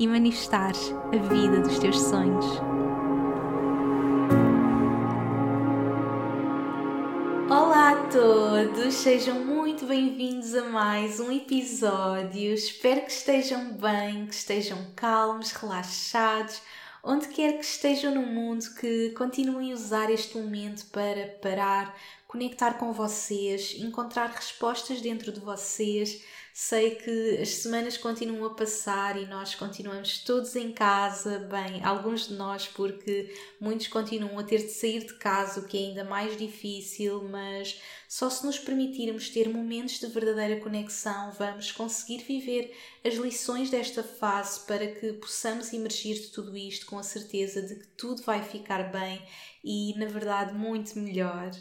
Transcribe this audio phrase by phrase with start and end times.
[0.00, 2.46] e manifestares a vida dos teus sonhos.
[7.50, 12.54] Olá a todos, sejam muito bem-vindos a mais um episódio.
[12.54, 16.62] Espero que estejam bem, que estejam calmos, relaxados,
[17.04, 21.94] onde quer que estejam no mundo, que continuem a usar este momento para parar,
[22.26, 26.24] conectar com vocês, encontrar respostas dentro de vocês
[26.62, 32.28] Sei que as semanas continuam a passar e nós continuamos todos em casa, bem, alguns
[32.28, 36.04] de nós, porque muitos continuam a ter de sair de casa, o que é ainda
[36.04, 42.76] mais difícil, mas só se nos permitirmos ter momentos de verdadeira conexão, vamos conseguir viver
[43.02, 47.76] as lições desta fase para que possamos emergir de tudo isto com a certeza de
[47.76, 49.22] que tudo vai ficar bem
[49.64, 51.52] e, na verdade, muito melhor.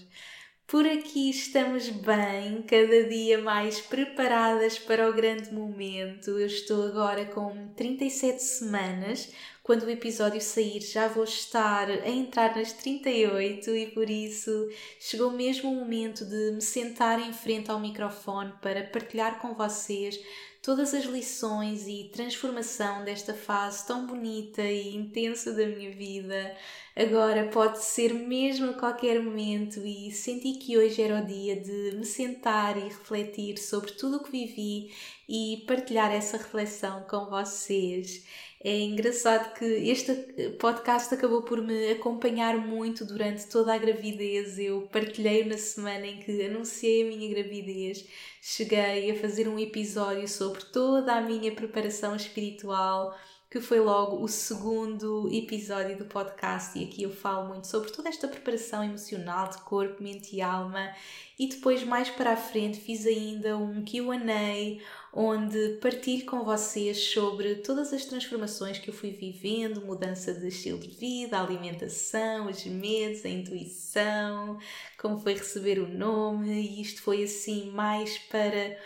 [0.70, 6.30] Por aqui estamos bem, cada dia mais preparadas para o grande momento.
[6.30, 9.31] Eu estou agora com 37 semanas.
[9.64, 15.31] Quando o episódio sair, já vou estar a entrar nas 38 e por isso chegou
[15.31, 20.20] mesmo o momento de me sentar em frente ao microfone para partilhar com vocês
[20.62, 26.56] todas as lições e transformação desta fase tão bonita e intensa da minha vida.
[26.96, 31.96] Agora pode ser mesmo a qualquer momento e senti que hoje era o dia de
[31.96, 34.94] me sentar e refletir sobre tudo o que vivi
[35.28, 38.26] e partilhar essa reflexão com vocês.
[38.62, 40.14] É engraçado que este
[40.60, 44.60] podcast acabou por me acompanhar muito durante toda a gravidez.
[44.60, 48.06] Eu partilhei na semana em que anunciei a minha gravidez.
[48.42, 53.17] Cheguei a fazer um episódio sobre toda a minha preparação espiritual
[53.49, 58.08] que foi logo o segundo episódio do podcast e aqui eu falo muito sobre toda
[58.08, 60.93] esta preparação emocional de corpo, mente e alma.
[61.37, 64.80] E depois mais para a frente fiz ainda um Q&A
[65.11, 70.77] onde partilho com vocês sobre todas as transformações que eu fui vivendo, mudança de estilo
[70.77, 74.59] de vida, alimentação, os medos, a intuição,
[74.99, 76.52] como foi receber o nome.
[76.52, 78.77] E isto foi assim mais para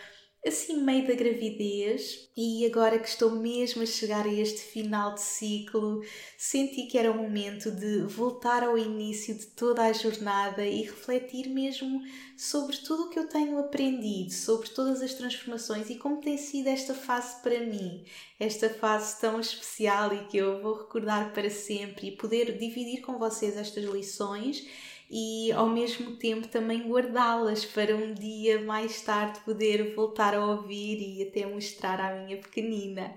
[0.46, 5.22] assim meio da gravidez e agora que estou mesmo a chegar a este final de
[5.22, 6.02] ciclo,
[6.36, 11.48] senti que era o momento de voltar ao início de toda a jornada e refletir
[11.48, 12.02] mesmo
[12.36, 16.68] sobre tudo o que eu tenho aprendido, sobre todas as transformações e como tem sido
[16.68, 18.04] esta fase para mim,
[18.38, 23.18] esta fase tão especial e que eu vou recordar para sempre e poder dividir com
[23.18, 24.66] vocês estas lições
[25.10, 30.98] e ao mesmo tempo também guardá-las para um dia mais tarde poder voltar a ouvir
[31.00, 33.14] e até mostrar à minha pequenina.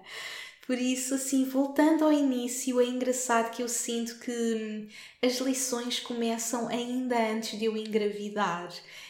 [0.67, 4.87] Por isso, assim, voltando ao início, é engraçado que eu sinto que hum,
[5.25, 8.69] as lições começam ainda antes de eu engravidar.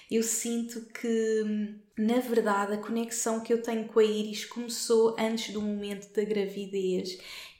[0.10, 5.16] Eu sinto que, hum, na verdade, a conexão que eu tenho com a Iris começou
[5.18, 7.18] antes do momento da gravidez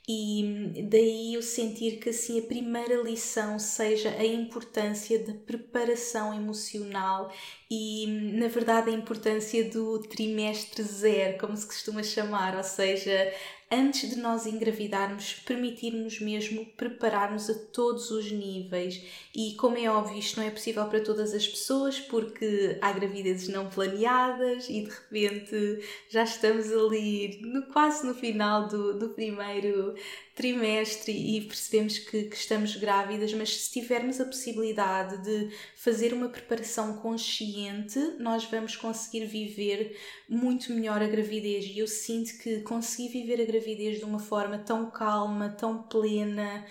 [0.08, 7.30] e daí eu sentir que assim a primeira lição seja a importância da preparação emocional
[7.70, 13.34] e na verdade a importância do trimestre zero, como se costuma chamar, ou seja,
[13.70, 19.02] antes de nós engravidarmos, permitirmos mesmo prepararmos a todos os níveis.
[19.34, 23.48] E como é óbvio, isto não é possível para todas as pessoas, porque há gravidezes
[23.48, 29.94] não planeadas e de repente já estamos ali no, quase no final do, do primeiro
[30.38, 36.28] trimestre e percebemos que, que, estamos grávidas, mas se tivermos a possibilidade de fazer uma
[36.28, 41.64] preparação consciente, nós vamos conseguir viver muito melhor a gravidez.
[41.64, 46.64] E eu sinto que consegui viver a gravidez de uma forma tão calma, tão plena,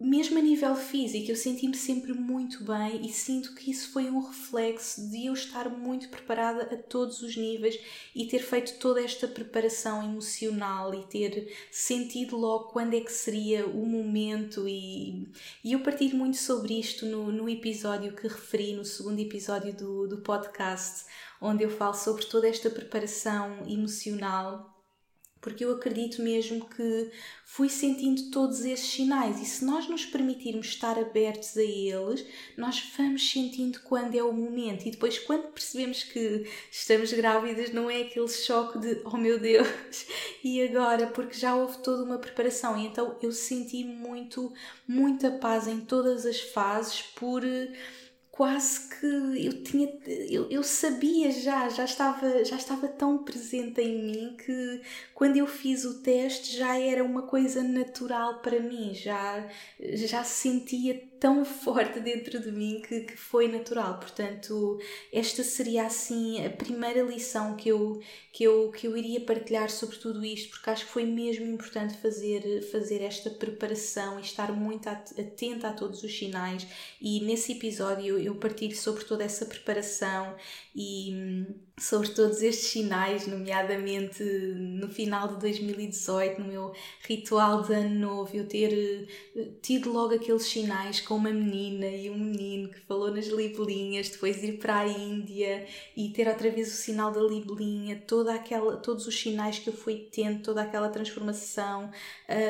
[0.00, 4.20] mesmo a nível físico, eu senti-me sempre muito bem e sinto que isso foi um
[4.20, 7.80] reflexo de eu estar muito preparada a todos os níveis
[8.14, 13.66] e ter feito toda esta preparação emocional e ter sentido logo quando é que seria
[13.66, 14.68] o momento.
[14.68, 15.28] E,
[15.64, 20.06] e eu partilho muito sobre isto no, no episódio que referi, no segundo episódio do,
[20.06, 21.06] do podcast,
[21.40, 24.71] onde eu falo sobre toda esta preparação emocional
[25.42, 27.10] porque eu acredito mesmo que
[27.44, 29.40] fui sentindo todos esses sinais.
[29.40, 32.24] E se nós nos permitirmos estar abertos a eles,
[32.56, 34.86] nós vamos sentindo quando é o momento.
[34.86, 39.66] E depois quando percebemos que estamos grávidas não é aquele choque de oh meu Deus,
[40.44, 44.52] e agora, porque já houve toda uma preparação, e então eu senti muito,
[44.86, 47.42] muita paz em todas as fases por
[48.32, 49.06] quase que
[49.46, 54.82] eu tinha eu, eu sabia já já estava já estava tão presente em mim que
[55.14, 59.48] quando eu fiz o teste já era uma coisa natural para mim já
[59.78, 64.00] já sentia tão forte dentro de mim que, que foi natural.
[64.00, 64.80] Portanto,
[65.12, 68.00] esta seria assim a primeira lição que eu,
[68.32, 71.96] que, eu, que eu iria partilhar sobre tudo isto, porque acho que foi mesmo importante
[71.98, 76.66] fazer, fazer esta preparação e estar muito atenta a todos os sinais.
[77.00, 80.34] E nesse episódio eu partilho sobre toda essa preparação
[80.74, 86.72] e hum, sobre todos estes sinais, nomeadamente no final de 2018, no meu
[87.02, 92.08] ritual de ano novo, eu ter eh, tido logo aqueles sinais com uma menina e
[92.08, 96.72] um menino que falou nas libelinhas, depois ir para a Índia e ter outra vez
[96.72, 100.88] o sinal da libelinha, toda aquela, todos os sinais que eu fui tendo, toda aquela
[100.88, 101.90] transformação,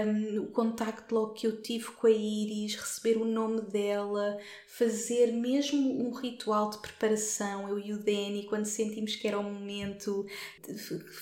[0.07, 4.39] um, o contacto logo que eu tive com a Iris, receber o nome dela,
[4.69, 9.43] fazer mesmo um ritual de preparação, eu e o Danny, quando sentimos que era o
[9.43, 10.25] momento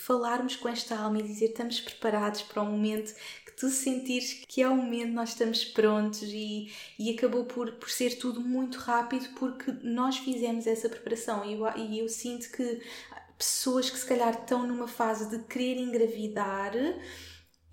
[0.05, 3.13] falarmos com esta alma e dizer estamos preparados para o momento
[3.61, 8.17] tu sentires que é o momento, nós estamos prontos e, e acabou por, por ser
[8.17, 11.45] tudo muito rápido porque nós fizemos essa preparação.
[11.45, 12.81] E eu, e eu sinto que
[13.37, 16.73] pessoas que se calhar estão numa fase de querer engravidar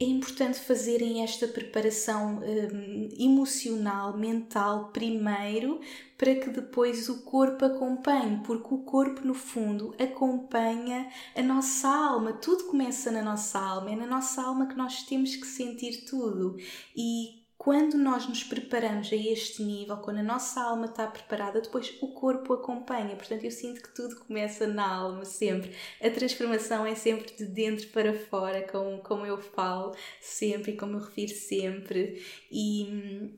[0.00, 5.80] é importante fazerem esta preparação um, emocional, mental primeiro,
[6.16, 12.32] para que depois o corpo acompanhe, porque o corpo, no fundo, acompanha a nossa alma.
[12.32, 16.56] Tudo começa na nossa alma, é na nossa alma que nós temos que sentir tudo.
[16.96, 21.92] E quando nós nos preparamos a este nível, quando a nossa alma está preparada, depois
[22.00, 23.16] o corpo acompanha.
[23.16, 25.74] Portanto, eu sinto que tudo começa na alma, sempre.
[26.00, 30.94] A transformação é sempre de dentro para fora, como, como eu falo sempre e como
[30.96, 32.24] eu refiro sempre.
[32.50, 33.36] E.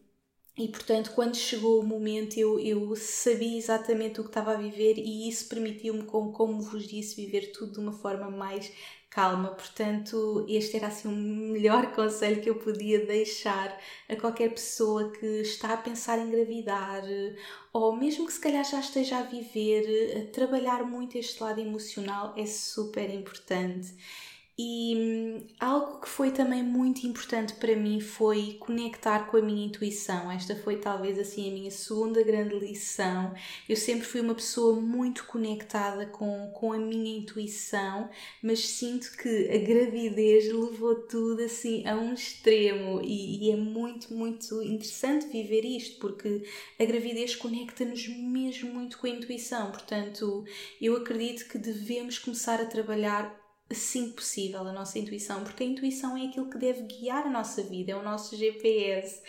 [0.58, 4.98] E portanto, quando chegou o momento, eu, eu sabia exatamente o que estava a viver,
[4.98, 8.70] e isso permitiu-me, como, como vos disse, viver tudo de uma forma mais
[9.10, 9.50] calma.
[9.50, 13.78] Portanto, este era assim o melhor conselho que eu podia deixar
[14.08, 17.02] a qualquer pessoa que está a pensar em engravidar
[17.72, 22.34] ou mesmo que se calhar já esteja a viver, a trabalhar muito este lado emocional
[22.36, 23.94] é super importante.
[24.62, 29.64] E hum, algo que foi também muito importante para mim foi conectar com a minha
[29.64, 30.30] intuição.
[30.30, 33.32] Esta foi talvez assim a minha segunda grande lição.
[33.66, 38.10] Eu sempre fui uma pessoa muito conectada com, com a minha intuição,
[38.42, 44.12] mas sinto que a gravidez levou tudo assim a um extremo e, e é muito,
[44.12, 46.44] muito interessante viver isto porque
[46.78, 49.70] a gravidez conecta-nos mesmo muito com a intuição.
[49.70, 50.44] Portanto,
[50.78, 53.39] eu acredito que devemos começar a trabalhar
[53.70, 57.62] assim possível a nossa intuição, porque a intuição é aquilo que deve guiar a nossa
[57.62, 59.22] vida, é o nosso GPS.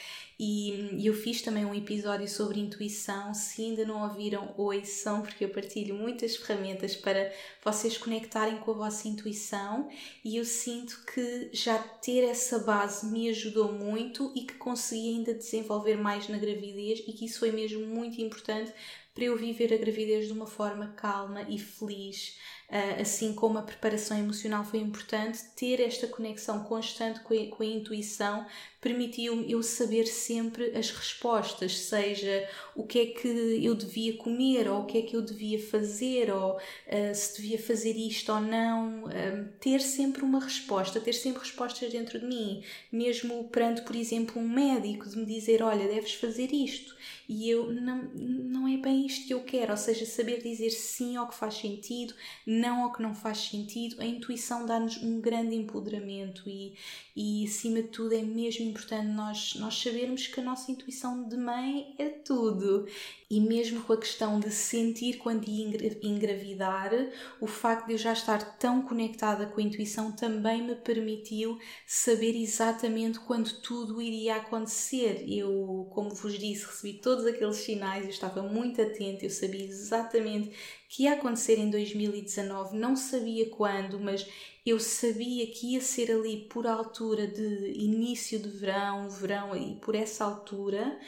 [0.43, 3.31] E eu fiz também um episódio sobre intuição.
[3.31, 7.31] Se ainda não ouviram, ouçam, porque eu partilho muitas ferramentas para
[7.63, 9.87] vocês conectarem com a vossa intuição.
[10.25, 15.35] E eu sinto que já ter essa base me ajudou muito e que consegui ainda
[15.35, 18.73] desenvolver mais na gravidez, e que isso foi mesmo muito importante
[19.13, 22.37] para eu viver a gravidez de uma forma calma e feliz.
[22.71, 28.45] Uh, assim como a preparação emocional foi importante, ter esta conexão constante com a intuição
[28.81, 33.27] permitiu-me eu saber sempre as respostas, seja o que é que
[33.63, 37.59] eu devia comer, ou o que é que eu devia fazer, ou uh, se devia
[37.59, 39.03] fazer isto ou não.
[39.03, 44.41] Uh, ter sempre uma resposta, ter sempre respostas dentro de mim, mesmo perante, por exemplo,
[44.41, 46.95] um médico, de me dizer: Olha, deves fazer isto
[47.31, 51.15] e eu não, não é bem isto que eu quero, ou seja, saber dizer sim
[51.15, 52.13] ao que faz sentido,
[52.45, 54.01] não ao que não faz sentido.
[54.01, 56.73] A intuição dá-nos um grande empoderamento e,
[57.15, 61.37] e acima de tudo é mesmo importante nós, nós sabermos que a nossa intuição de
[61.37, 62.87] mãe é tudo
[63.29, 66.91] e mesmo com a questão de sentir quando engravidar,
[67.39, 72.35] o facto de eu já estar tão conectada com a intuição também me permitiu saber
[72.35, 75.23] exatamente quando tudo iria acontecer.
[75.27, 80.51] Eu, como vos disse, recebi todos aqueles sinais, eu estava muito atenta, eu sabia exatamente
[80.89, 84.27] que ia acontecer em 2019, não sabia quando, mas
[84.65, 89.95] eu sabia que ia ser ali por altura de início de verão, verão e por
[89.95, 90.99] essa altura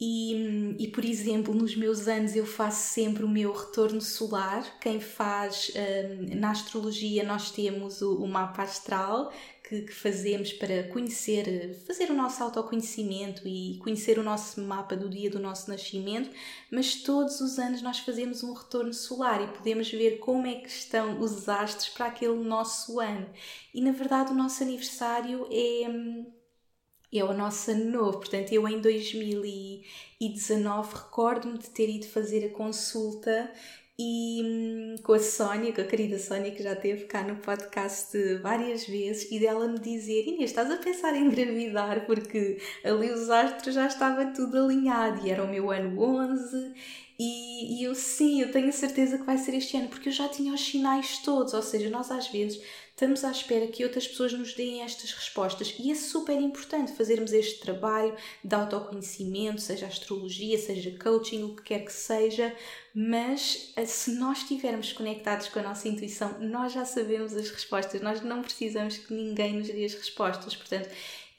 [0.00, 4.78] E, e, por exemplo, nos meus anos eu faço sempre o meu retorno solar.
[4.80, 9.32] Quem faz um, na astrologia, nós temos o, o mapa astral
[9.72, 15.08] que, que, fazemos para conhecer, fazer o nosso autoconhecimento e conhecer o nosso mapa do
[15.08, 16.28] dia do nosso nascimento,
[16.70, 20.68] mas todos os anos nós fazemos um retorno solar e podemos ver como é que
[20.68, 23.30] estão os astros para aquele nosso ano.
[23.72, 25.86] E na verdade, o nosso aniversário é
[27.14, 28.16] é o nosso ano novo.
[28.18, 33.52] Portanto, eu em 2019 recordo-me de ter ido fazer a consulta
[34.02, 38.16] e hum, com a Sónia, com a querida Sónia, que já esteve cá no podcast
[38.38, 42.04] várias vezes, e dela me dizer: Inês, estás a pensar em engravidar?
[42.04, 46.74] Porque ali os astros já estava tudo alinhado e era o meu ano 11.
[47.18, 50.28] E, e eu sim, eu tenho certeza que vai ser este ano, porque eu já
[50.28, 52.60] tinha os sinais todos, ou seja, nós às vezes
[53.02, 55.74] estamos à espera que outras pessoas nos deem estas respostas.
[55.76, 61.62] E é super importante fazermos este trabalho de autoconhecimento, seja astrologia, seja coaching, o que
[61.62, 62.54] quer que seja,
[62.94, 68.00] mas eh, se nós estivermos conectados com a nossa intuição, nós já sabemos as respostas,
[68.00, 70.88] nós não precisamos que ninguém nos dê as respostas, portanto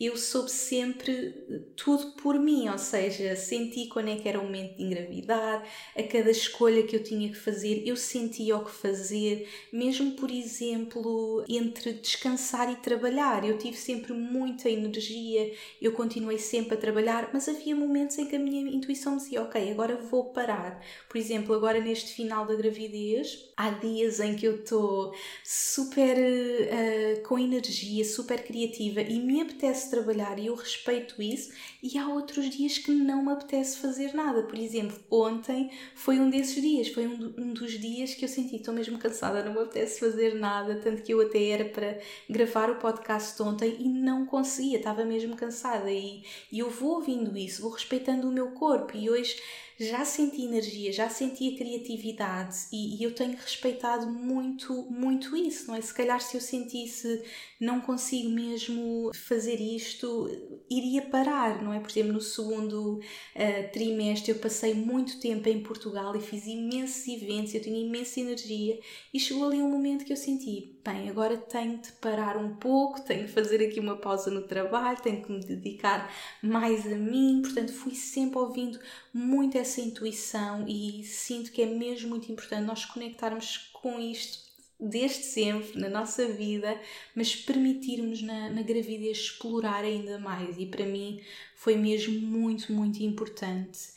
[0.06, 1.34] eu soube sempre
[1.76, 5.64] tudo por mim, ou seja, senti quando é que era o momento de engravidar,
[5.96, 10.30] a cada escolha que eu tinha que fazer, eu sentia o que fazer, mesmo por
[10.32, 17.30] exemplo, entre descansar e trabalhar, eu tive sempre muita energia, eu continuei sempre a trabalhar,
[17.34, 20.82] mas havia momentos em que a minha intuição me dizia, ok, agora vou parar.
[21.10, 27.28] Por exemplo, agora neste final da gravidez, há dias em que eu estou super uh,
[27.28, 32.50] com energia, super criativa e me apetece trabalhar e eu respeito isso, e há outros
[32.50, 34.44] dias que não me apetece fazer nada.
[34.44, 38.56] Por exemplo, ontem foi um desses dias, foi um, um dos dias que eu senti,
[38.56, 42.72] estou mesmo cansada, não me apetece fazer nada, tanto que eu até era para gravar
[42.72, 45.92] o podcast ontem e não conseguia, estava mesmo cansada.
[45.92, 49.36] E, e eu vou ouvindo isso, vou respeitando o meu corpo, e hoje
[49.80, 55.68] já senti energia, já senti a criatividade e, e, eu tenho respeitado muito, muito isso,
[55.68, 55.82] não é?
[55.82, 57.24] Se calhar se eu sentisse
[57.60, 60.30] não consigo mesmo fazer isto,
[60.70, 61.80] iria parar, não é?
[61.80, 67.08] Por exemplo, no segundo uh, trimestre eu passei muito tempo em Portugal e fiz imensos
[67.08, 68.80] eventos, eu tinha imensa energia
[69.14, 73.02] e chegou ali um momento que eu senti, bem, agora tenho de parar um pouco,
[73.02, 76.12] tenho de fazer aqui uma pausa no trabalho, tenho que me dedicar
[76.42, 78.80] mais a mim, portanto fui sempre ouvindo
[79.14, 84.44] muito essa intuição e sinto que é mesmo muito importante nós conectarmos com isto
[84.80, 86.78] desde sempre na nossa vida,
[87.16, 91.22] mas permitirmos na, na gravidez explorar ainda mais e para mim
[91.56, 93.94] foi mesmo muito, muito importante.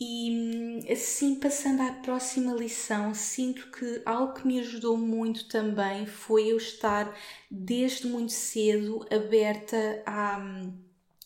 [0.00, 6.52] E assim, passando à próxima lição, sinto que algo que me ajudou muito também foi
[6.52, 7.12] eu estar
[7.50, 10.38] desde muito cedo aberta a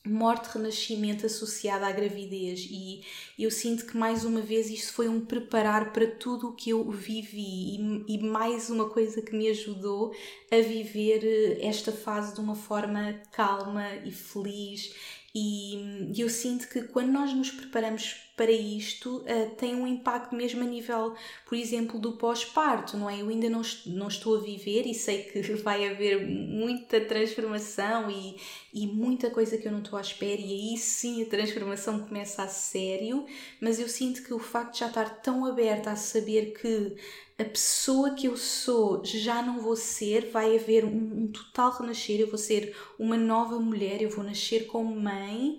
[0.04, 2.66] morte-renascimento associada à gravidez.
[2.70, 3.02] E
[3.38, 6.90] eu sinto que mais uma vez isto foi um preparar para tudo o que eu
[6.90, 7.76] vivi.
[7.76, 10.14] E, e, mais uma coisa que me ajudou
[10.50, 14.92] a viver eh, esta fase de uma forma calma e feliz.
[15.34, 20.62] E eu sinto que quando nós nos preparamos para isto, uh, tem um impacto mesmo
[20.62, 21.14] a nível,
[21.46, 23.20] por exemplo, do pós-parto, não é?
[23.20, 28.36] Eu ainda não, não estou a viver e sei que vai haver muita transformação e,
[28.72, 32.42] e muita coisa que eu não estou à espera, e aí sim a transformação começa
[32.42, 33.26] a sério,
[33.60, 36.96] mas eu sinto que o facto de já estar tão aberta a saber que
[37.38, 42.20] a pessoa que eu sou já não vou ser, vai haver um, um, total renascer,
[42.20, 45.58] eu vou ser uma nova mulher, eu vou nascer como mãe.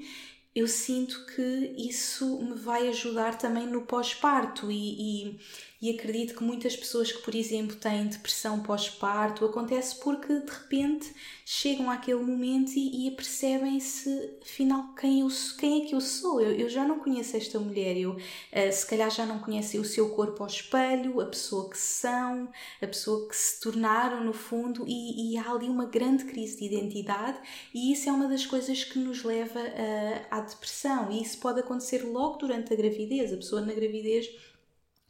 [0.55, 5.39] Eu sinto que isso me vai ajudar também no pós-parto e, e
[5.83, 11.13] e acredito que muitas pessoas que, por exemplo, têm depressão pós-parto, acontece porque de repente
[11.45, 15.27] chegam àquele momento e, e percebem-se, afinal, quem, eu,
[15.59, 16.39] quem é que eu sou?
[16.39, 19.83] Eu, eu já não conheço esta mulher, eu uh, se calhar já não conhecem o
[19.83, 22.49] seu corpo ao espelho, a pessoa que são,
[22.81, 26.63] a pessoa que se tornaram, no fundo, e, e há ali uma grande crise de
[26.63, 27.37] identidade,
[27.73, 31.59] e isso é uma das coisas que nos leva uh, à depressão, e isso pode
[31.59, 33.33] acontecer logo durante a gravidez.
[33.33, 34.29] A pessoa na gravidez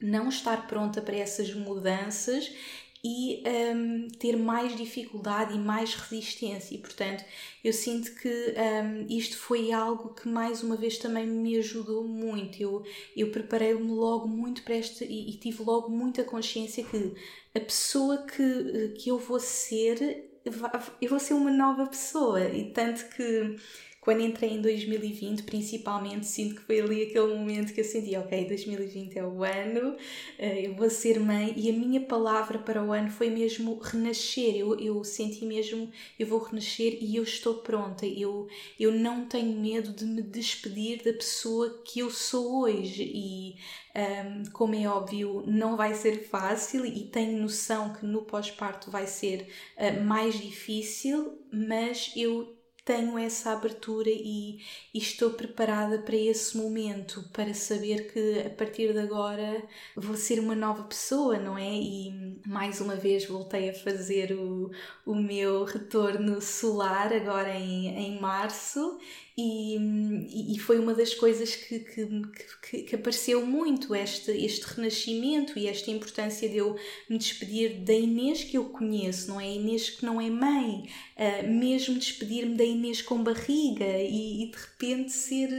[0.04, 2.52] não estar pronta para essas mudanças
[3.06, 3.44] e
[3.76, 6.76] um, ter mais dificuldade e mais resistência.
[6.76, 7.24] E, portanto,
[7.64, 12.62] eu sinto que um, isto foi algo que, mais uma vez, também me ajudou muito.
[12.62, 12.84] Eu,
[13.16, 17.14] eu preparei-me logo muito para esta e, e, tive logo muita consciência que
[17.54, 20.30] a pessoa que, que eu vou ser,
[21.02, 22.42] eu vou ser uma nova pessoa.
[22.50, 23.58] E tanto que
[24.04, 28.46] quando entrei em 2020, principalmente, sinto que foi ali aquele momento que eu senti, ok,
[28.50, 29.96] 2020 é o ano,
[30.38, 34.58] eh, eu vou ser mãe, e a minha palavra para o ano foi mesmo renascer.
[34.58, 38.06] Eu, eu senti mesmo, eu vou renascer e eu estou pronta.
[38.06, 43.04] Eu, eu não tenho medo de me despedir da pessoa que eu sou hoje.
[43.04, 43.56] E
[43.96, 49.08] um, como é óbvio, não vai ser fácil e tenho noção que no pós-parto vai
[49.08, 54.60] ser uh, mais difícil, mas eu tenho essa abertura e,
[54.94, 59.64] e, estou preparada para esse momento, para saber que a partir de agora
[59.96, 61.72] vou ser uma nova pessoa, não é?
[61.74, 64.70] E mais uma vez voltei a fazer o,
[65.06, 69.00] o meu retorno solar agora em, em março
[69.36, 72.08] e, e foi uma das coisas que, que,
[72.70, 76.76] que, que, apareceu muito este, este renascimento e esta importância de eu
[77.10, 79.46] me despedir da Inês que eu conheço, não é?
[79.46, 80.88] A Inês que não é mãe,
[81.18, 85.50] uh, mesmo despedir-me da Inês com barriga e, e de repente ser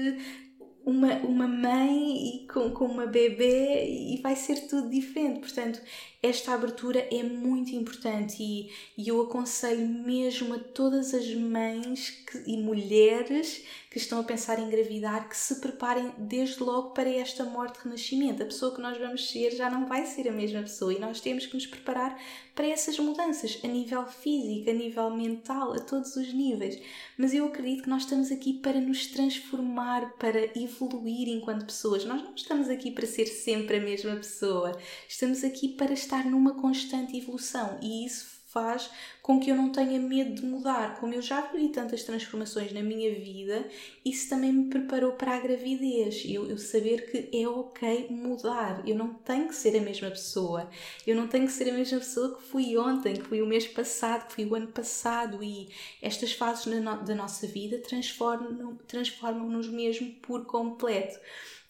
[0.85, 5.41] uma, uma mãe e com, com uma bebê e vai ser tudo diferente.
[5.41, 5.81] Portanto,
[6.25, 12.43] esta abertura é muito importante e, e eu aconselho mesmo a todas as mães que,
[12.47, 17.45] e mulheres que estão a pensar em engravidar que se preparem desde logo para esta
[17.45, 18.43] morte-renascimento.
[18.43, 21.21] A pessoa que nós vamos ser já não vai ser a mesma pessoa e nós
[21.21, 22.19] temos que nos preparar
[22.55, 26.81] para essas mudanças a nível físico, a nível mental, a todos os níveis.
[27.19, 32.05] Mas eu acredito que nós estamos aqui para nos transformar, para evoluir enquanto pessoas.
[32.05, 34.73] Nós não estamos aqui para ser sempre a mesma pessoa.
[35.09, 38.89] Estamos aqui para estar numa constante evolução e isso faz
[39.21, 41.01] com que eu não tenha medo de mudar.
[41.01, 43.69] Como eu já vivi tantas transformações na minha vida,
[44.05, 46.23] isso também me preparou para a gravidez.
[46.25, 48.87] Eu, eu saber que é ok mudar.
[48.87, 50.71] Eu não tenho que ser a mesma pessoa.
[51.05, 53.67] Eu não tenho que ser a mesma pessoa que fui ontem, que fui o mês
[53.67, 55.43] passado, que fui o ano passado.
[55.43, 55.69] E
[56.01, 61.19] estas fases na, da nossa vida transformam-nos transformam mesmo por completo.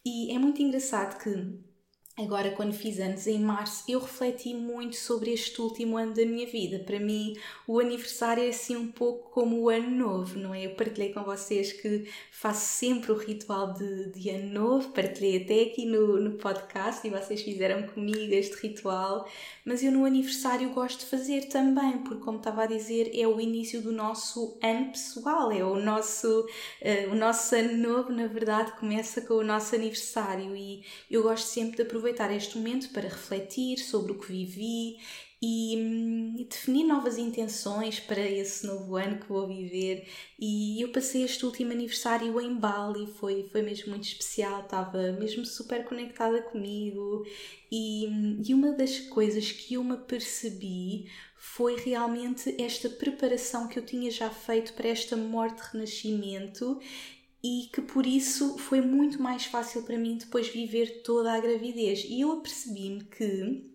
[0.04, 1.73] E é muito engraçado que
[2.16, 6.46] Agora, quando fiz anos em março, eu refleti muito sobre este último ano da minha
[6.46, 6.78] vida.
[6.78, 10.64] Para mim, o aniversário é assim um pouco como o ano novo, não é?
[10.64, 15.62] Eu partilhei com vocês que faço sempre o ritual de, de ano novo, partilhei até
[15.62, 19.28] aqui no, no podcast e vocês fizeram comigo este ritual,
[19.64, 23.40] mas eu no aniversário gosto de fazer também, porque, como estava a dizer, é o
[23.40, 28.70] início do nosso ano pessoal, é o nosso, uh, o nosso ano novo, na verdade,
[28.78, 33.08] começa com o nosso aniversário e eu gosto sempre de aproveitar aproveitar este momento para
[33.08, 34.98] refletir sobre o que vivi
[35.40, 40.06] e, hum, definir novas intenções para esse novo ano que vou viver.
[40.38, 45.44] E eu passei este último aniversário em Bali, foi, foi mesmo muito especial, estava mesmo
[45.44, 47.26] super conectada comigo.
[47.72, 53.78] E, hum, e uma das coisas que eu me percebi foi realmente esta preparação que
[53.78, 56.80] eu tinha já feito para esta morte-renascimento
[57.44, 62.02] e que por isso foi muito mais fácil para mim depois viver toda a gravidez.
[62.08, 63.70] E eu apercebi-me que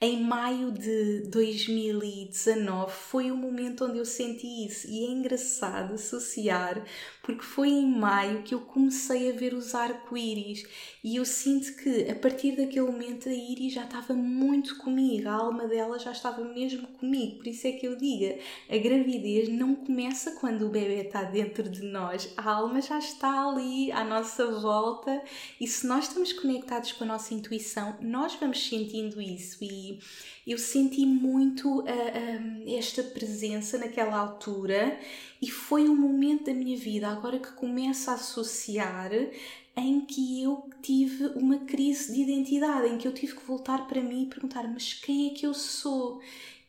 [0.00, 6.82] em maio de 2019 foi o momento onde eu senti isso e é engraçado associar
[7.26, 10.64] porque foi em maio que eu comecei a ver os arco-íris
[11.02, 15.32] e eu sinto que a partir daquele momento a Iris já estava muito comigo, a
[15.32, 19.74] alma dela já estava mesmo comigo, por isso é que eu digo, a gravidez não
[19.74, 24.46] começa quando o bebê está dentro de nós, a alma já está ali à nossa
[24.60, 25.20] volta
[25.60, 29.64] e se nós estamos conectados com a nossa intuição, nós vamos sentindo isso.
[29.64, 29.98] E
[30.46, 34.98] eu senti muito uh, uh, esta presença naquela altura
[35.42, 39.10] e foi um momento da minha vida, agora que começo a associar,
[39.76, 44.02] em que eu tive uma crise de identidade, em que eu tive que voltar para
[44.02, 46.20] mim e perguntar: mas quem é que eu sou?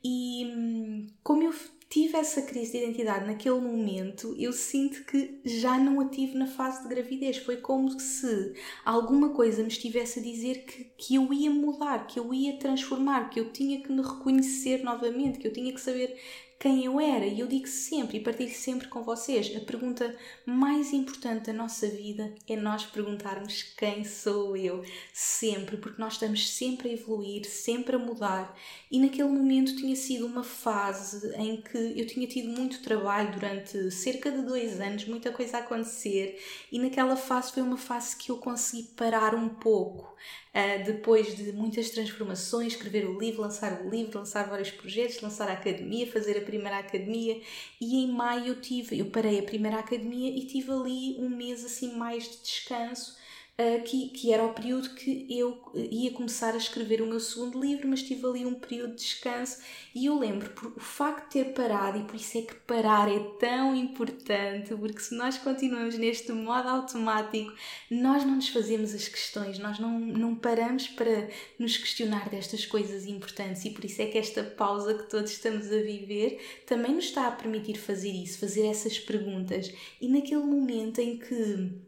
[0.04, 1.54] E hum, como eu
[1.90, 6.48] tive essa crise de identidade naquele momento, eu sinto que já não a tive na
[6.48, 7.38] fase de gravidez.
[7.38, 12.20] Foi como se alguma coisa me estivesse a dizer que, que eu ia mudar, que
[12.20, 16.18] eu ia transformar, que eu tinha que me reconhecer novamente, que eu tinha que saber
[16.60, 17.26] quem eu era.
[17.26, 20.16] E eu digo sempre e partilho sempre com vocês: a pergunta
[20.46, 26.50] mais importante da nossa vida é nós perguntarmos quem sou eu, sempre, porque nós estamos
[26.50, 28.58] sempre a evoluir, sempre a mudar.
[28.90, 33.92] E naquele momento tinha sido uma fase em que eu tinha tido muito trabalho durante
[33.92, 36.42] cerca de dois anos, muita coisa a acontecer,
[36.72, 40.16] e naquela fase foi uma fase que eu consegui parar um pouco.
[40.58, 45.48] Uh, depois de muitas transformações, escrever o livro, lançar o livro, lançar vários projetos, lançar
[45.50, 47.40] a academia, fazer a primeira academia.
[47.80, 51.64] E em maio eu tive, eu parei a primeira academia e tive ali um mês
[51.64, 53.16] assim mais de descanso
[53.60, 57.60] uh, que, que era o período que eu ia começar a escrever o meu segundo
[57.60, 59.60] livro, mas tive ali um período de descanso
[59.94, 63.12] e eu lembro, por o facto de ter parado, e por isso é que parar
[63.12, 67.54] é tão importante, porque se nós continuamos neste modo automático,
[67.90, 73.06] nós não nos fazemos as questões, nós não, não paramos para nos questionar destas coisas
[73.06, 77.06] importantes e por isso é que esta pausa que todos estamos a viver também nos
[77.06, 79.74] está a permitir fazer isso, fazer essas perguntas.
[80.00, 81.87] E naquele momento em que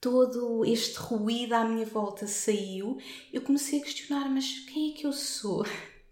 [0.00, 2.98] todo este ruído à minha volta saiu,
[3.32, 5.64] eu comecei a questionar: mas quem é que eu sou?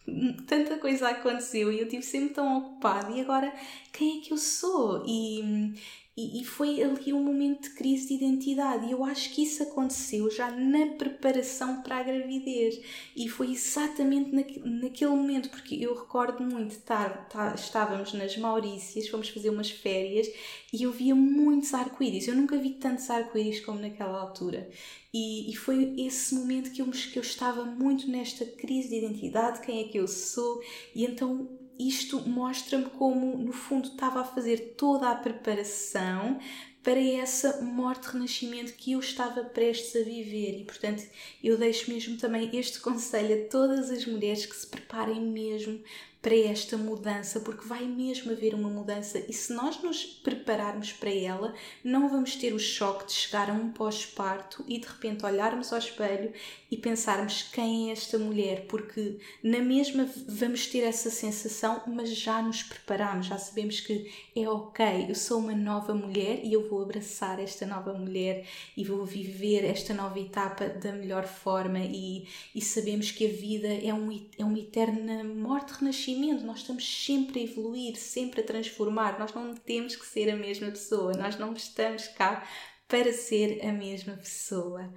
[0.46, 3.52] tanta coisa aconteceu e eu estive sempre tão ocupada e agora
[3.92, 5.04] quem é que eu sou?
[5.06, 5.74] E,
[6.18, 8.86] e, e, foi ali um momento de crise de identidade.
[8.86, 12.80] E eu acho que isso aconteceu já na preparação para a gravidez.
[13.14, 19.06] E foi exatamente naque, naquele momento porque eu recordo muito estar, tá, estávamos nas Maurícias
[19.06, 20.26] fomos fazer umas férias
[20.72, 22.26] e eu via muitos arco-íris.
[22.26, 24.68] Eu nunca vi tantos arco-íris como naquela altura.
[25.14, 29.60] E, e, foi esse momento que eu, que eu estava muito nesta crise de identidade
[29.60, 30.60] quem é que eu sou.
[30.96, 31.48] E então
[31.78, 36.38] isto mostra-me como, no fundo, estava a fazer toda a preparação
[36.82, 40.60] para essa morte-renascimento que eu estava prestes a viver.
[40.60, 41.04] E, portanto,
[41.42, 45.80] eu deixo mesmo também este conselho a todas as mulheres que se preparem mesmo
[46.28, 49.18] para esta mudança, porque vai mesmo haver uma mudança.
[49.26, 53.54] E se nós nos prepararmos para ela, não vamos ter o choque de chegar a
[53.54, 56.30] um pós-parto e de repente olharmos ao espelho
[56.70, 62.42] e pensarmos quem é esta mulher, porque na mesma vamos ter essa sensação, mas já
[62.42, 66.82] nos preparamos, já sabemos que é ok, eu sou uma nova mulher e eu vou
[66.82, 72.60] abraçar esta nova mulher e vou viver esta nova etapa da melhor forma e, e
[72.60, 77.44] sabemos que a vida é um, é uma eterna morte-renascimento crescimento, nós estamos sempre a
[77.44, 82.08] evoluir, sempre a transformar, nós não temos que ser a mesma pessoa, nós não estamos
[82.08, 82.46] cá
[82.88, 84.92] para ser a mesma pessoa.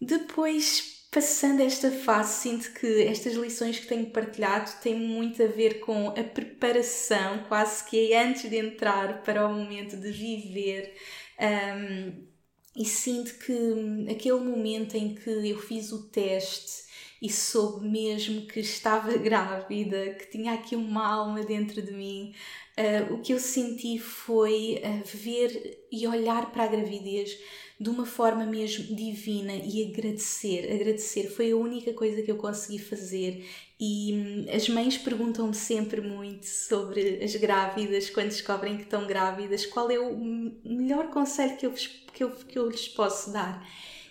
[0.00, 5.80] Depois, passando esta fase, sinto que estas lições que tenho partilhado têm muito a ver
[5.80, 10.94] com a preparação, quase que é antes de entrar para o momento de viver.
[11.38, 12.30] Um,
[12.76, 16.89] e sinto que aquele momento em que eu fiz o teste
[17.20, 22.32] e soube mesmo que estava grávida, que tinha aqui uma alma dentro de mim.
[22.78, 27.36] Uh, o que eu senti foi uh, ver e olhar para a gravidez
[27.80, 30.70] de uma forma mesmo divina e agradecer.
[30.70, 33.48] Agradecer foi a única coisa que eu consegui fazer.
[33.80, 39.64] E hum, as mães perguntam-me sempre muito sobre as grávidas, quando descobrem que estão grávidas,
[39.64, 40.14] qual é o
[40.62, 41.72] melhor conselho que eu,
[42.12, 43.66] que eu, que eu lhes posso dar.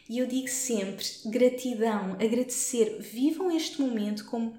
[0.09, 2.99] E eu digo sempre: gratidão, agradecer.
[2.99, 4.57] Vivam este momento como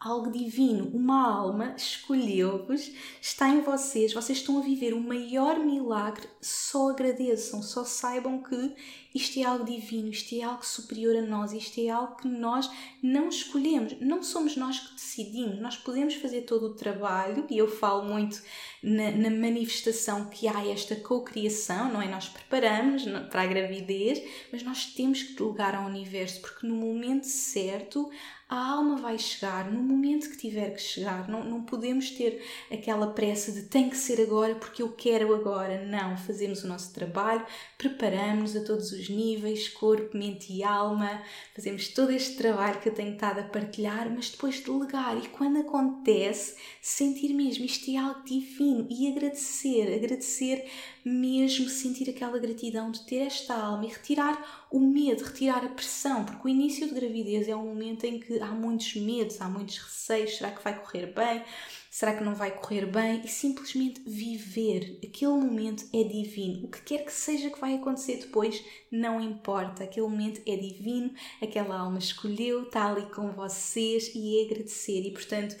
[0.00, 6.28] algo divino, uma alma escolheu-vos, está em vocês, vocês estão a viver o maior milagre,
[6.40, 8.74] só agradeçam, só saibam que
[9.14, 12.70] isto é algo divino, isto é algo superior a nós, isto é algo que nós
[13.02, 17.68] não escolhemos, não somos nós que decidimos, nós podemos fazer todo o trabalho, e eu
[17.68, 18.42] falo muito
[18.82, 22.08] na, na manifestação que há esta co-criação, não é?
[22.08, 27.24] Nós preparamos para a gravidez, mas nós temos que delegar ao universo, porque no momento
[27.24, 28.10] certo
[28.52, 31.26] a alma vai chegar no momento que tiver que chegar.
[31.26, 35.86] Não, não podemos ter aquela pressa de tem que ser agora porque eu quero agora.
[35.86, 37.46] Não, fazemos o nosso trabalho,
[37.78, 41.22] preparamos a todos os níveis, corpo, mente e alma,
[41.54, 45.60] fazemos todo este trabalho que eu tenho estado a partilhar, mas depois delegar e quando
[45.60, 48.86] acontece, sentir mesmo isto é algo divino.
[48.90, 50.68] E agradecer, agradecer
[51.04, 56.24] mesmo sentir aquela gratidão de ter esta alma e retirar o medo, retirar a pressão,
[56.24, 59.78] porque o início de gravidez é um momento em que há muitos medos, há muitos
[59.78, 61.42] receios: será que vai correr bem?
[61.92, 63.20] Será que não vai correr bem?
[63.22, 64.98] E simplesmente viver.
[65.04, 66.64] Aquele momento é divino.
[66.64, 69.84] O que quer que seja que vai acontecer depois, não importa.
[69.84, 75.02] Aquele momento é divino, aquela alma escolheu, está ali com vocês e é agradecer.
[75.02, 75.54] E portanto,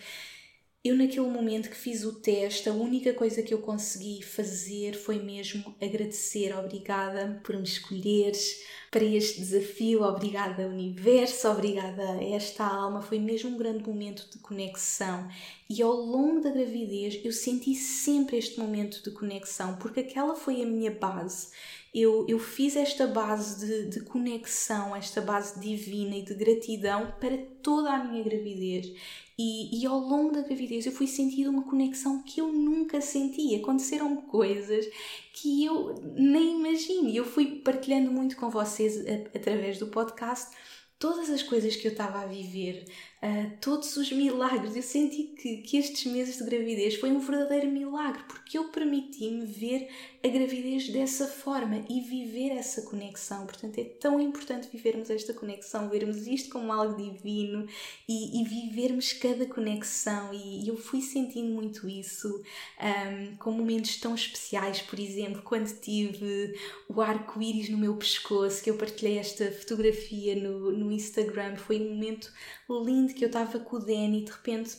[0.84, 5.20] eu, naquele momento que fiz o teste, a única coisa que eu consegui fazer foi
[5.22, 6.52] mesmo agradecer.
[6.58, 13.00] Obrigada por me escolheres para este desafio, obrigada, universo, obrigada esta alma.
[13.00, 15.28] Foi mesmo um grande momento de conexão.
[15.70, 20.62] E ao longo da gravidez eu senti sempre este momento de conexão, porque aquela foi
[20.62, 21.52] a minha base.
[21.94, 27.36] Eu, eu fiz esta base de, de conexão, esta base divina e de gratidão para
[27.62, 28.92] toda a minha gravidez.
[29.38, 33.54] E, e, ao longo da gravidez eu fui sentindo uma conexão que eu nunca senti.
[33.54, 34.86] Aconteceram coisas
[35.34, 37.10] que eu nem imagino.
[37.10, 40.54] Eu fui partilhando muito com vocês a, através do podcast
[41.02, 42.84] todas as coisas que eu estava a viver
[43.20, 44.76] uh, todos os milagres.
[44.76, 49.44] Eu senti que, que estes meses de gravidez foi um verdadeiro milagre, porque eu permiti-me
[49.44, 49.88] ver
[50.24, 53.44] a gravidez dessa forma e viver essa conexão.
[53.44, 57.66] Portanto, é tão importante vivermos esta conexão, vermos isto como algo divino
[58.08, 60.32] e, e vivermos cada conexão.
[60.32, 62.40] E, eu fui sentindo muito isso
[62.80, 66.56] um, com momentos tão especiais, por exemplo, quando tive
[66.88, 71.56] o arco-íris no meu pescoço, que eu partilhei esta fotografia no, no Instagram.
[71.56, 72.32] Foi um momento
[72.68, 74.76] lindo que eu estava com o Danny e de repente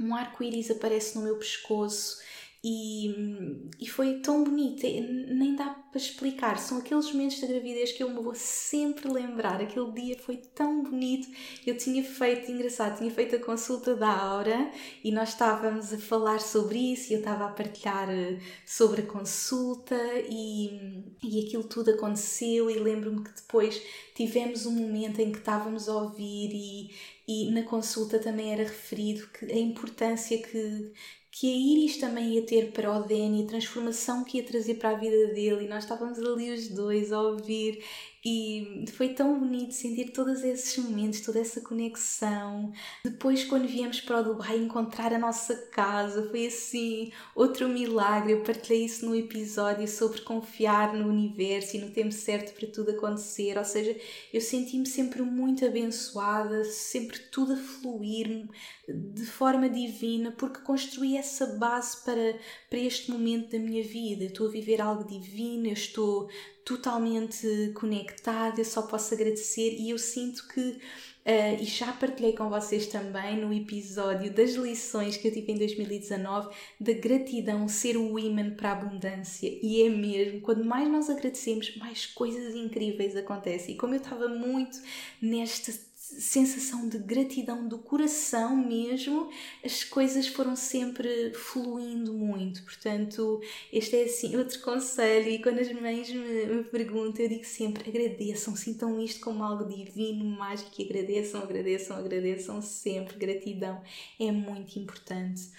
[0.00, 2.18] um arco-íris aparece no meu pescoço
[2.62, 6.58] e, e foi tão bonito, nem dá para explicar.
[6.58, 9.60] São aqueles momentos da gravidez que eu me vou sempre lembrar.
[9.60, 11.28] Aquele dia foi tão bonito.
[11.64, 14.72] Eu tinha feito, engraçado, tinha feito a consulta da Aura
[15.04, 19.06] e nós estávamos a falar sobre isso e eu estava a partilhar eh, sobre a
[19.06, 19.96] consulta
[20.28, 22.68] e, e aquilo tudo aconteceu.
[22.68, 23.80] E lembro-me que depois
[24.16, 26.90] tivemos um momento em que estávamos a ouvir e,
[27.28, 30.92] e na consulta também era referido que a importância que,
[31.38, 34.90] que a Iris também ia ter para o Danny, a transformação que ia trazer para
[34.90, 37.80] a vida dele, e nós estávamos ali os dois a ouvir
[38.24, 42.72] e foi tão bonito sentir todos esses momentos, toda essa conexão.
[43.04, 48.32] Depois, quando viemos para o Dubai encontrar a nossa casa, foi assim outro milagre.
[48.32, 52.90] Eu partilhei isso no episódio sobre confiar no universo e no tempo certo para tudo
[52.90, 53.56] acontecer.
[53.56, 53.96] Ou seja,
[54.32, 58.48] eu senti-me sempre muito abençoada, sempre tudo a fluir
[58.88, 62.38] de forma divina, porque construí essa base para,
[62.70, 64.24] para este momento da minha vida.
[64.24, 66.28] Estou a viver algo divino, eu estou
[66.64, 72.50] totalmente conectada, eu só posso agradecer e eu sinto que, uh, e já partilhei com
[72.50, 78.18] vocês também no episódio das lições que eu tive em 2019, da gratidão ser o
[78.18, 79.48] imã para a abundância.
[79.62, 83.74] E é mesmo, quando mais nós agradecemos, mais coisas incríveis acontecem.
[83.74, 84.78] E como eu estava muito
[85.22, 85.87] nesta
[86.18, 89.30] sensação de gratidão do coração mesmo,
[89.64, 92.62] as coisas foram sempre fluindo muito.
[92.62, 93.40] Portanto,
[93.72, 95.28] este é assim outro conselho.
[95.28, 99.64] E quando as mães me, me perguntam, eu digo sempre: agradeçam, sintam isto como algo
[99.64, 103.16] divino, mágico e agradeçam, agradeçam, agradeçam sempre.
[103.18, 103.82] Gratidão
[104.18, 105.50] é muito importante.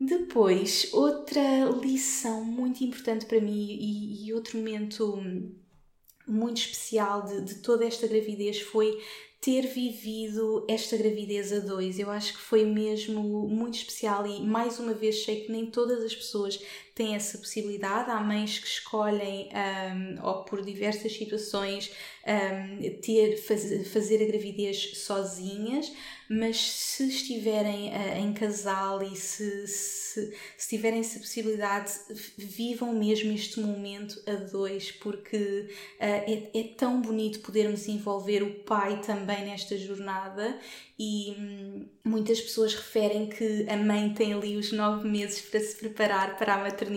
[0.00, 5.20] Depois, outra lição muito importante para mim e, e outro momento
[6.28, 9.02] muito especial de, de toda esta gravidez foi
[9.40, 11.98] ter vivido esta gravidez a dois.
[11.98, 16.02] Eu acho que foi mesmo muito especial e mais uma vez sei que nem todas
[16.02, 16.60] as pessoas
[16.98, 18.10] têm essa possibilidade.
[18.10, 21.92] Há mães que escolhem, um, ou por diversas situações,
[22.26, 25.92] um, ter, faz, fazer a gravidez sozinhas,
[26.28, 31.92] mas se estiverem uh, em casal e se, se, se, tiverem essa possibilidade,
[32.36, 38.54] vivam mesmo este momento a dois, porque uh, é, é tão bonito podermos envolver o
[38.64, 40.58] pai também nesta jornada
[40.98, 45.76] e hum, muitas pessoas referem que a mãe tem ali os nove meses para se
[45.76, 46.87] preparar para a maternidade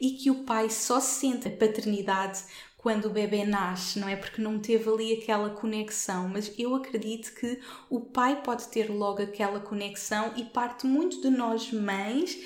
[0.00, 2.42] e que o pai só sente a paternidade
[2.78, 4.14] quando o bebê nasce, não é?
[4.14, 9.20] Porque não teve ali aquela conexão, mas eu acredito que o pai pode ter logo
[9.20, 12.38] aquela conexão e parte muito de nós mães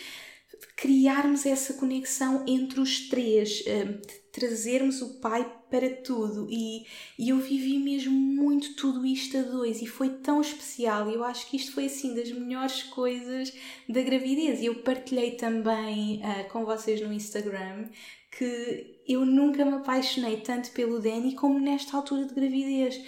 [0.77, 4.01] criarmos essa conexão entre os três, hum,
[4.33, 6.49] trazermos o pai para tudo.
[6.51, 6.87] E,
[7.19, 11.09] e eu vivi mesmo muito tudo isto a dois e foi tão especial.
[11.11, 13.53] Eu acho que isto foi assim das melhores coisas
[13.89, 14.61] da gravidez.
[14.61, 17.89] E eu partilhei também uh, com vocês no Instagram
[18.31, 23.01] que eu nunca me apaixonei tanto pelo Danny como nesta altura de gravidez.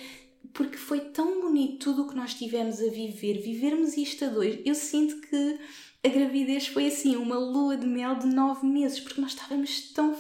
[0.52, 4.60] Porque foi tão bonito tudo o que nós tivemos a viver, vivermos isto a dois.
[4.64, 5.58] Eu sinto que
[6.04, 10.14] a gravidez foi assim, uma lua de mel de nove meses, porque nós estávamos tão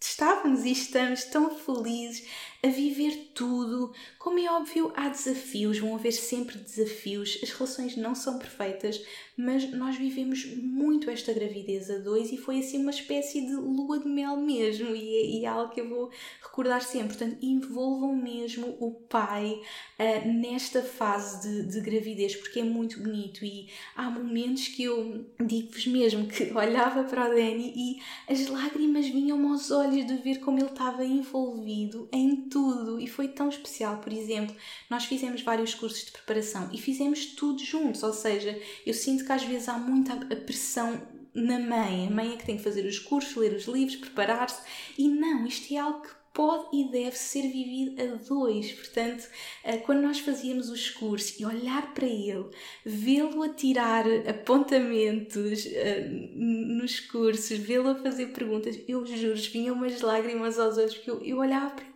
[0.00, 2.28] estávamos e estamos tão felizes
[2.62, 3.94] a viver tudo.
[4.22, 7.40] Como é óbvio, há desafios, vão haver sempre desafios.
[7.42, 9.04] As relações não são perfeitas,
[9.36, 13.98] mas nós vivemos muito esta gravidez a dois e foi assim uma espécie de lua
[13.98, 14.94] de mel mesmo.
[14.94, 16.08] E é, e é algo que eu vou
[16.40, 17.16] recordar sempre.
[17.16, 19.60] Portanto, envolvam mesmo o pai
[19.98, 23.44] uh, nesta fase de, de gravidez, porque é muito bonito.
[23.44, 29.08] E há momentos que eu digo-vos mesmo que olhava para o Danny e as lágrimas
[29.08, 33.96] vinham aos olhos de ver como ele estava envolvido em tudo e foi tão especial.
[33.96, 34.54] Por exemplo,
[34.88, 39.32] nós fizemos vários cursos de preparação e fizemos tudo juntos, ou seja, eu sinto que
[39.32, 41.00] às vezes há muita pressão
[41.34, 42.06] na mãe.
[42.06, 44.62] A mãe é que tem que fazer os cursos, ler os livros, preparar-se
[44.98, 48.72] e não, isto é algo que pode e deve ser vivido a dois.
[48.72, 49.28] Portanto,
[49.64, 52.46] eh, quando nós fazíamos os cursos e olhar para ele,
[52.84, 60.00] vê-lo a tirar apontamentos eh, nos cursos, vê-lo a fazer perguntas, eu juro, vinham umas
[60.00, 61.91] lágrimas aos olhos, porque eu, eu olhava para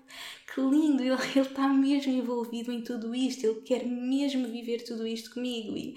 [0.56, 5.06] que lindo, ele, ele está mesmo envolvido em tudo isto, ele quer mesmo viver tudo
[5.06, 5.76] isto comigo.
[5.76, 5.94] E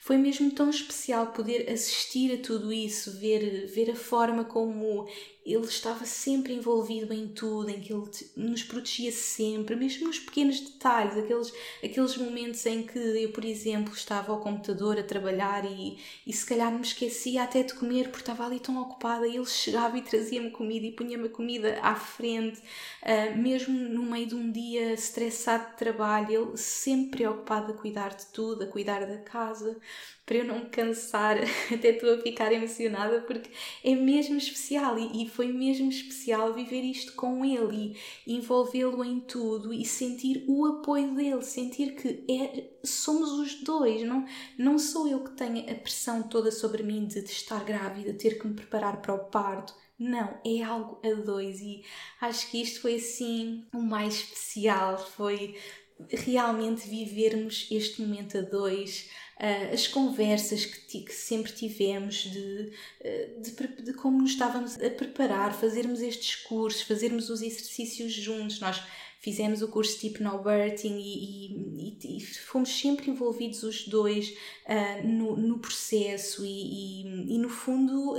[0.00, 5.06] foi mesmo tão especial poder assistir a tudo isso, ver, ver a forma como
[5.44, 8.04] ele estava sempre envolvido em tudo, em que ele
[8.36, 13.94] nos protegia sempre, mesmo nos pequenos detalhes, aqueles, aqueles momentos em que eu, por exemplo,
[13.94, 18.22] estava ao computador a trabalhar e, e se calhar me esquecia até de comer porque
[18.22, 21.94] estava ali tão ocupada e ele chegava e trazia-me comida e punha-me a comida à
[21.94, 22.60] frente,
[23.02, 28.14] uh, mesmo no meio de um dia estressado de trabalho, ele sempre preocupado a cuidar
[28.14, 29.76] de tudo, a cuidar da casa,
[30.24, 31.36] para eu não me cansar,
[31.72, 33.50] até estou a ficar emocionada porque
[33.84, 39.20] é mesmo especial e, e foi mesmo especial viver isto com ele e envolvê-lo em
[39.20, 44.24] tudo e sentir o apoio dele, sentir que é, somos os dois, não,
[44.58, 48.38] não sou eu que tenho a pressão toda sobre mim de, de estar grávida, ter
[48.38, 49.74] que me preparar para o parto.
[49.98, 51.84] Não, é algo a dois e
[52.20, 55.56] acho que isto foi assim o mais especial, foi
[56.08, 63.40] realmente vivermos este momento a dois, uh, as conversas que, que, sempre tivemos de, uh,
[63.40, 68.60] de, de, como nos estávamos a preparar, fazermos estes cursos, fazermos os exercícios juntos.
[68.60, 68.82] Nós
[69.20, 74.30] fizemos o curso de hypnobirthing e, e, e, fomos sempre envolvidos os dois
[74.66, 78.16] uh, no, no processo e, e, no fundo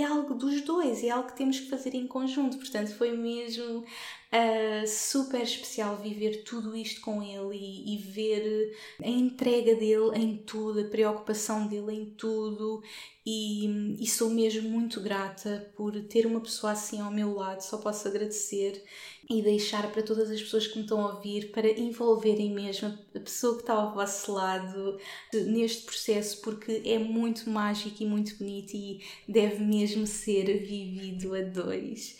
[0.00, 2.56] é algo dos dois, é algo que temos que fazer em conjunto.
[2.56, 9.08] Portanto, foi mesmo uh, super especial viver tudo isto com ele e, e, ver a
[9.08, 12.82] entrega dele em tudo, a preocupação dele em tudo.
[13.24, 17.78] E, e sou mesmo muito grata por ter uma pessoa assim ao meu lado, só
[17.78, 18.82] posso agradecer
[19.28, 23.20] e deixar para todas as pessoas que me estão a ouvir para envolverem mesmo a
[23.20, 24.98] pessoa que está ao vosso lado
[25.32, 31.42] neste processo, porque é muito mágico e muito bonito e deve mesmo ser vivido a
[31.42, 32.18] dois.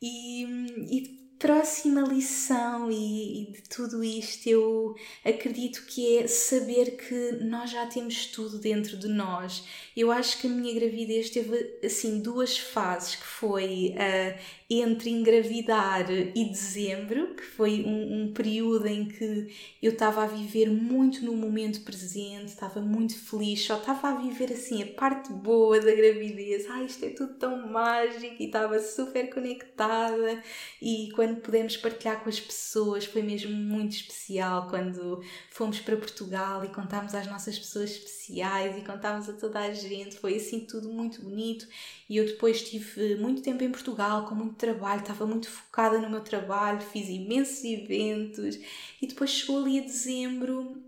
[0.00, 0.44] E,
[0.90, 7.70] e próxima lição e, e, de tudo isto eu acredito que é saber que nós
[7.70, 9.62] já temos tudo dentro de nós.
[9.94, 14.38] Eu acho que a minha gravidez teve assim duas fases que foi uh,
[14.70, 20.70] entre engravidar e dezembro, que foi um, um período em que eu estava a viver
[20.70, 25.78] muito no momento presente, estava muito feliz, só estava a viver assim a parte boa
[25.78, 26.66] da gravidez.
[26.70, 30.42] Ai, isto é tudo tão mágico e estava super conectada.
[30.80, 36.64] E quando pudemos partilhar com as pessoas, foi mesmo muito especial quando fomos para Portugal
[36.64, 40.16] e contámos às nossas pessoas especiais e contámos a toda a gente.
[40.16, 41.68] Foi assim tudo muito bonito.
[42.08, 45.98] E eu depois tive muito tempo em Portugal com muito muito trabalho, estava muito focada
[45.98, 48.58] no meu trabalho, fiz imensos eventos
[49.02, 50.82] e depois chegou ali a dezembro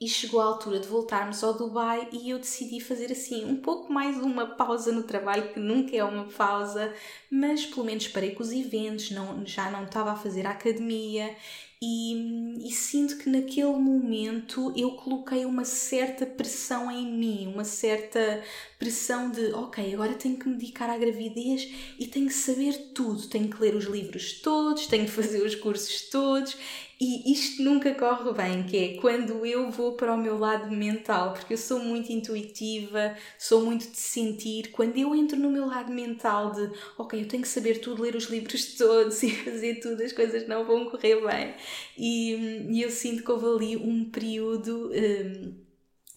[0.00, 3.92] e chegou a altura de voltarmos ao Dubai e eu decidi fazer assim um pouco
[3.92, 6.94] mais uma pausa no trabalho, que nunca é uma pausa,
[7.30, 11.34] mas pelo menos parei com os eventos, não, já não estava a fazer a academia
[11.80, 18.42] e, e, sinto que naquele momento eu coloquei uma certa pressão em mim, uma certa
[18.78, 23.28] pressão de ok, agora tenho que me dedicar à gravidez e tenho que saber tudo,
[23.28, 26.56] tenho que ler os livros todos, tenho que fazer os cursos todos
[27.00, 31.32] e isto nunca corre bem, que é quando eu vou para o meu lado mental,
[31.32, 35.92] porque eu sou muito intuitiva, sou muito de sentir, quando eu entro no meu lado
[35.92, 40.02] mental de ok, eu tenho que saber tudo, ler os livros todos e fazer tudo,
[40.02, 41.54] as coisas não vão correr bem.
[41.96, 44.90] E, e eu sinto que houve ali um período.
[44.92, 45.67] Um,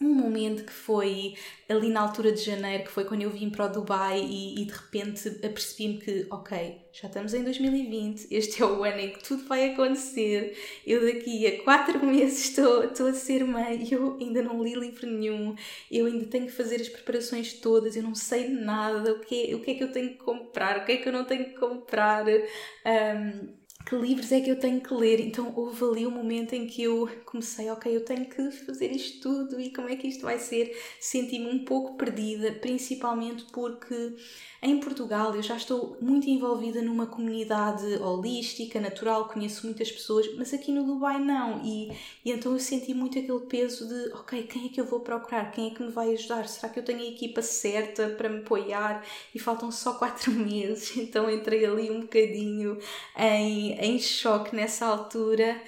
[0.01, 1.35] um momento que foi
[1.69, 4.65] ali na altura de janeiro, que foi quando eu vim para o Dubai e, e
[4.65, 9.23] de repente apercebi-me que, ok, já estamos em 2020, este é o ano em que
[9.23, 14.41] tudo vai acontecer, eu daqui a quatro meses estou, estou a ser mãe, eu ainda
[14.41, 15.55] não li livro nenhum,
[15.89, 19.55] eu ainda tenho que fazer as preparações todas, eu não sei nada, o que é,
[19.55, 21.45] o que, é que eu tenho que comprar, o que é que eu não tenho
[21.45, 22.25] que comprar.
[22.27, 25.19] Um, que livros é que eu tenho que ler?
[25.19, 29.21] Então houve ali um momento em que eu comecei, ok, eu tenho que fazer isto
[29.21, 30.75] tudo e como é que isto vai ser?
[30.99, 34.15] Senti-me um pouco perdida, principalmente porque
[34.63, 40.53] em Portugal eu já estou muito envolvida numa comunidade holística, natural, conheço muitas pessoas, mas
[40.53, 41.63] aqui no Dubai não.
[41.65, 41.91] E,
[42.23, 45.51] e então eu senti muito aquele peso de, ok, quem é que eu vou procurar?
[45.51, 46.47] Quem é que me vai ajudar?
[46.47, 49.03] Será que eu tenho a equipa certa para me apoiar?
[49.33, 52.77] E faltam só quatro meses, então entrei ali um bocadinho
[53.17, 55.59] em, em choque nessa altura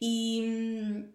[0.00, 1.08] e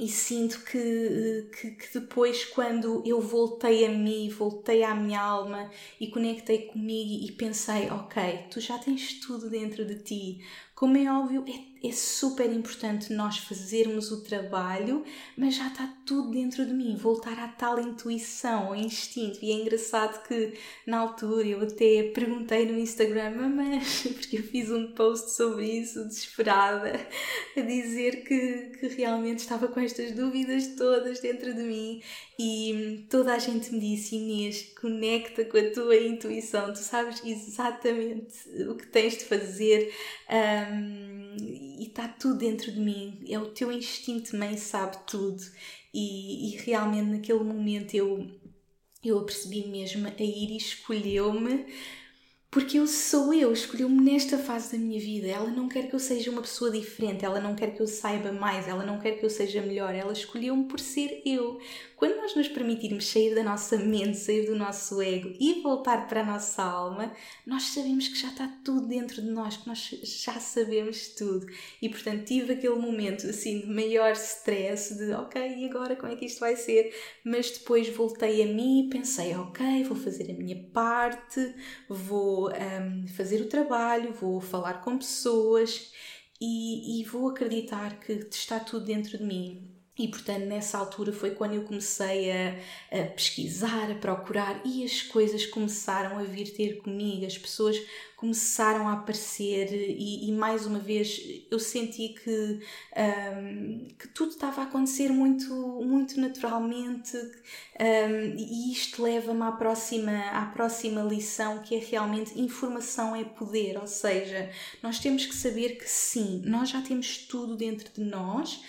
[0.00, 5.70] e sinto que, que, que, depois, quando eu voltei a mim, voltei à minha alma
[6.00, 10.40] e conectei comigo e pensei: ok, tu já tens tudo dentro de ti.
[10.74, 15.04] Como é óbvio, é super importante nós fazermos o trabalho,
[15.36, 19.38] mas já está tudo dentro de mim, voltar à tal intuição, ao instinto.
[19.42, 20.54] E é engraçado que
[20.86, 26.04] na altura eu até perguntei no Instagram, mas porque eu fiz um post sobre isso,
[26.04, 26.92] desesperada,
[27.56, 32.02] a dizer que, que realmente estava com estas dúvidas todas dentro de mim.
[32.40, 38.48] E toda a gente me disse, Inês, conecta com a tua intuição, tu sabes exatamente
[38.68, 39.92] o que tens de fazer
[40.30, 43.24] um, e está tudo dentro de mim.
[43.28, 45.42] É o teu instinto mãe sabe tudo
[45.94, 48.26] e, e realmente naquele momento eu
[49.04, 51.66] eu apercebi mesmo a ir e escolheu-me
[52.50, 55.26] porque eu sou eu, escolheu-me nesta fase da minha vida.
[55.28, 58.32] Ela não quer que eu seja uma pessoa diferente, ela não quer que eu saiba
[58.32, 61.60] mais, ela não quer que eu seja melhor, ela escolheu-me por ser eu.
[61.98, 66.20] Quando nós nos permitirmos sair da nossa mente, sair do nosso ego e voltar para
[66.20, 67.12] a nossa alma,
[67.44, 71.44] nós sabemos que já está tudo dentro de nós, que nós já sabemos tudo.
[71.82, 76.14] E portanto tive aquele momento assim de maior stress, de ok, e agora como é
[76.14, 76.94] que isto vai ser?
[77.24, 81.52] Mas depois voltei a mim e pensei, ok, vou fazer a minha parte,
[81.88, 85.92] vou um, fazer o trabalho, vou falar com pessoas
[86.40, 91.32] e, e vou acreditar que está tudo dentro de mim e portanto, nessa altura foi
[91.32, 92.56] quando eu comecei a,
[92.92, 97.76] a, pesquisar, a procurar e as coisas começaram a vir ter comigo, as pessoas
[98.18, 102.60] começaram a aparecer e, e mais uma vez eu senti que,
[102.96, 110.30] um, que tudo estava a acontecer muito, muito naturalmente um, e isto leva-me à próxima,
[110.30, 114.50] à próxima lição que é realmente informação é poder, ou seja,
[114.82, 118.60] nós temos que saber que sim, nós já temos tudo dentro de nós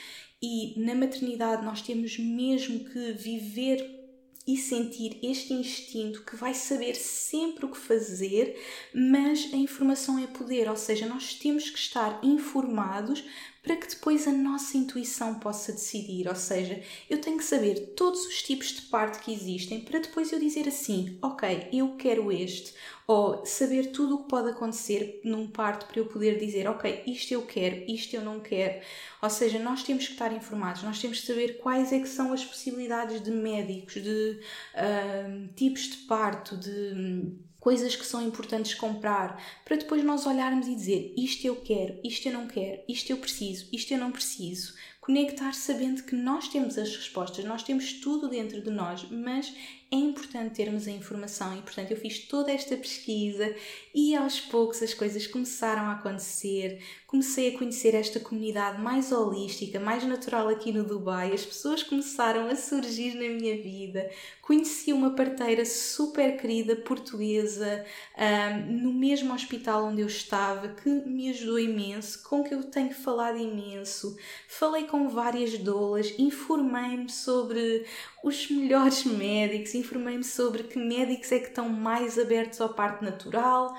[0.42, 4.00] e na maternidade nós temos mesmo que viver
[4.48, 8.60] e sentir este instinto que vai saber sempre o que fazer,
[8.94, 13.24] mas a informação é poder, ou seja, nós temos que estar informados
[13.64, 16.28] para que depois a nossa intuição possa decidir.
[16.28, 20.32] Ou seja, eu tenho que saber todos os tipos de parte que existem para depois
[20.32, 22.74] eu dizer assim: ok, eu quero este.
[23.06, 27.34] Ou saber tudo o que pode acontecer num parto para eu poder dizer: ok, isto
[27.34, 28.82] eu quero, isto eu não quero.
[29.22, 32.32] Ou seja, nós temos que estar informados, nós temos que saber quais é que são
[32.32, 34.40] as possibilidades de médicos, de
[34.76, 40.76] uh, tipos de parto, de coisas que são importantes comprar, para depois nós olharmos e
[40.76, 44.74] dizer isto eu quero, isto eu não quero, isto eu preciso, isto eu não preciso.
[45.02, 49.52] Conectar sabendo que nós temos as respostas, nós temos tudo dentro de nós, mas
[49.92, 53.56] é importante termos a informação e, portanto, eu fiz toda esta pesquisa
[53.94, 56.80] e aos poucos as coisas começaram a acontecer.
[57.08, 61.34] Comecei a conhecer esta comunidade mais holística, mais natural aqui no Dubai.
[61.34, 64.12] As pessoas começaram a surgir na minha vida.
[64.44, 67.84] Conheci uma parteira super querida portuguesa
[68.16, 72.94] um, no mesmo hospital onde eu estava que me ajudou imenso, com que eu tenho
[72.94, 74.16] falado imenso.
[74.48, 77.86] Falei com várias doulas, informei-me sobre
[78.24, 83.76] os melhores médicos, informei-me sobre que médicos é que estão mais abertos ao parto natural,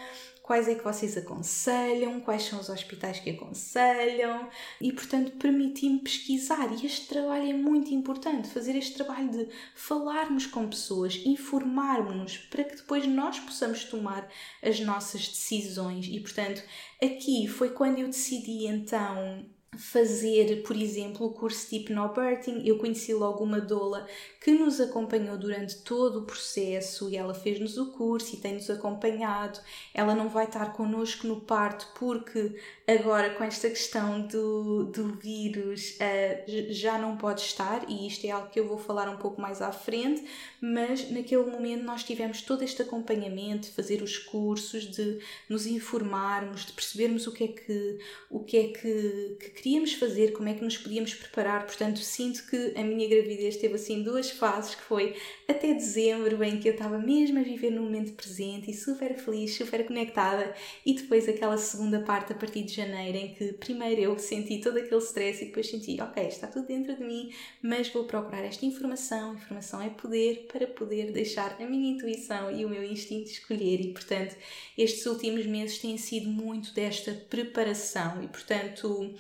[0.51, 4.48] quais é que vocês aconselham, quais são os hospitais que aconselham
[4.80, 6.72] e, portanto, permiti-me pesquisar.
[6.72, 12.64] E este trabalho é muito importante, fazer este trabalho de falarmos com pessoas, informarmos-nos para
[12.64, 14.28] que depois nós possamos tomar
[14.61, 16.09] as nossas decisões.
[16.09, 16.64] E, portanto,
[17.01, 19.46] aqui foi quando eu decidi então
[19.76, 22.62] fazer, por exemplo, o curso de Hypnobirthing.
[22.66, 24.06] Eu conheci logo uma doula
[24.40, 29.60] que nos acompanhou durante todo o processo e ela fez-nos o curso e tem-nos acompanhado.
[29.94, 32.56] Ela não vai estar connosco no parto porque
[32.86, 38.30] agora com esta questão do, do vírus uh, já não pode estar e isto é
[38.30, 40.24] algo que eu vou falar um pouco mais à frente,
[40.60, 46.66] mas naquele momento nós tivemos todo este acompanhamento, de fazer os cursos, de nos informarmos,
[46.66, 47.98] de percebermos o que é que,
[48.28, 51.66] o que, é que, que queríamos fazer, como é que nos podíamos preparar.
[51.66, 55.14] Portanto, sinto que a minha gravidez teve assim duas fases, que foi
[55.46, 59.54] até dezembro, em que eu estava mesmo a viver no momento presente e super feliz,
[59.54, 60.54] super conectada,
[60.84, 64.78] e depois aquela segunda parte a partir de janeiro, em que primeiro eu senti todo
[64.78, 67.30] aquele stress e depois senti, ok, está tudo dentro de mim,
[67.62, 69.34] mas vou procurar esta informação.
[69.34, 73.92] Informação é poder para poder deixar a minha intuição e o meu instinto escolher, e
[73.92, 74.34] portanto,
[74.78, 79.14] estes últimos meses têm sido muito desta preparação, e portanto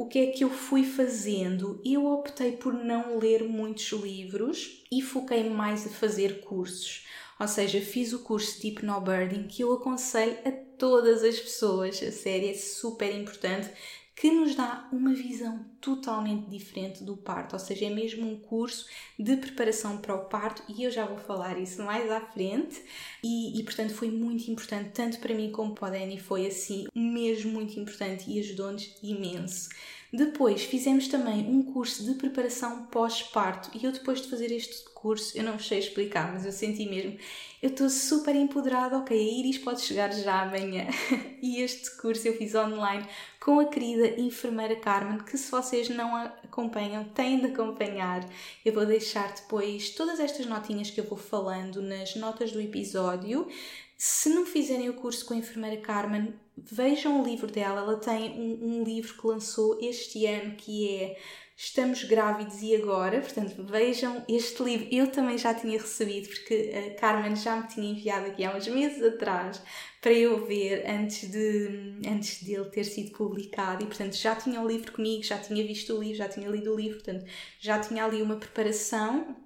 [0.00, 1.78] o que é que eu fui fazendo?
[1.84, 7.04] Eu optei por não ler muitos livros e foquei mais a fazer cursos.
[7.38, 12.02] Ou seja, fiz o curso de Hypnobirding que eu aconselho a todas as pessoas.
[12.02, 13.70] A série é super importante.
[14.14, 18.86] Que nos dá uma visão totalmente diferente do parto, ou seja, é mesmo um curso
[19.18, 22.82] de preparação para o parto e eu já vou falar isso mais à frente
[23.24, 26.86] e, e portanto foi muito importante, tanto para mim como para a Dani foi assim,
[26.94, 29.70] mesmo muito importante e ajudou-nos imenso.
[30.12, 35.36] Depois fizemos também um curso de preparação pós-parto e eu depois de fazer este curso,
[35.38, 37.16] eu não sei explicar, mas eu senti mesmo,
[37.62, 40.86] eu estou super empoderada, ok, a Iris pode chegar já amanhã.
[41.40, 43.06] e este curso eu fiz online
[43.38, 48.26] com a querida enfermeira Carmen, que se vocês não acompanham, têm de acompanhar.
[48.64, 53.46] Eu vou deixar depois todas estas notinhas que eu vou falando nas notas do episódio.
[54.02, 57.82] Se não fizerem o curso com a enfermeira Carmen, vejam o livro dela.
[57.82, 61.18] Ela tem um, um livro que lançou este ano que é
[61.54, 63.20] Estamos Grávidos e Agora.
[63.20, 64.88] Portanto, vejam este livro.
[64.90, 68.66] Eu também já tinha recebido, porque a Carmen já me tinha enviado aqui há uns
[68.68, 69.60] meses atrás
[70.00, 73.84] para eu ver antes de, antes de ele ter sido publicado.
[73.84, 76.72] E, portanto, já tinha o livro comigo, já tinha visto o livro, já tinha lido
[76.72, 77.02] o livro.
[77.02, 77.26] Portanto,
[77.60, 79.36] já tinha ali uma preparação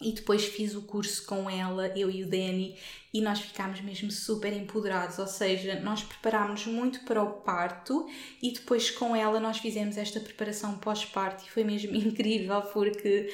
[0.00, 2.76] e depois fiz o curso com ela, eu e o Dani,
[3.12, 8.06] e nós ficámos mesmo super empoderados, ou seja, nós preparámos muito para o parto
[8.42, 13.32] e depois com ela nós fizemos esta preparação pós-parto e foi mesmo incrível porque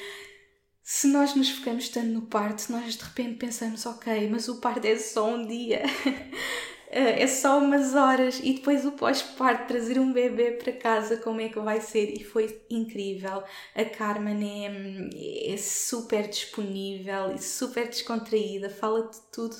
[0.81, 4.85] se nós nos focamos tanto no parto, nós de repente pensamos, ok, mas o parto
[4.85, 5.83] é só um dia.
[6.97, 11.41] Eh, é só umas horas e depois o pós-parto trazer um bebê para casa, como
[11.41, 12.13] é que vai ser?
[12.13, 13.43] E foi incrível.
[13.75, 19.57] A Carmen é, é super disponível e super descontraída, fala de tudo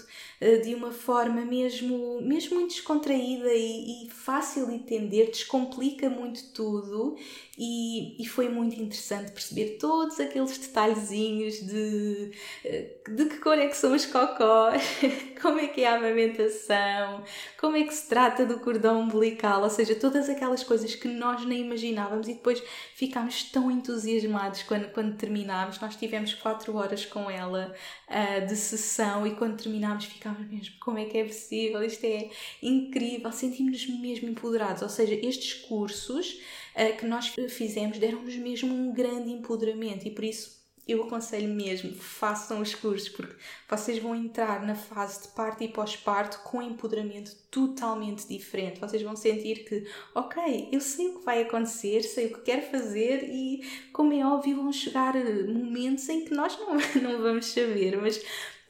[0.64, 7.16] de uma forma mesmo, mesmo muito descontraída e, e fácil de entender, descomplica muito tudo
[7.58, 12.32] e, e, foi muito interessante perceber todos aqueles detalhezinhos de,
[12.66, 14.82] eh, de que cor é que são os cocós,
[15.42, 17.24] como é que é a amamentação,
[17.58, 21.46] como é que se trata do cordão umbilical, ou seja, todas aquelas coisas que nós
[21.46, 22.62] nem imaginávamos e depois
[22.96, 25.82] ficámos tão entusiasmados quando, quando terminámos.
[25.82, 27.76] Nós tivemos quatro horas com ela
[28.08, 31.84] uh, de sessão e quando terminámos ficámos mesmo, como é que é possível?
[31.84, 32.30] Isto é
[32.64, 36.40] incrível, sentimos-nos mesmo empoderados, ou seja, estes cursos
[36.74, 41.94] uh, que nós fizemos deram-nos mesmo um grande empoderamento e por isso eu aconselho mesmo,
[41.96, 43.36] façam os cursos, porque
[43.68, 48.80] vocês vão entrar na fase de parto e pós-parto com um empoderamento totalmente diferente.
[48.80, 52.62] Vocês vão sentir que, ok, eu sei o que vai acontecer, sei o que quero
[52.64, 55.16] fazer e, como é óbvio, vão chegar
[55.48, 58.24] momentos em que nós não, não vamos saber, mas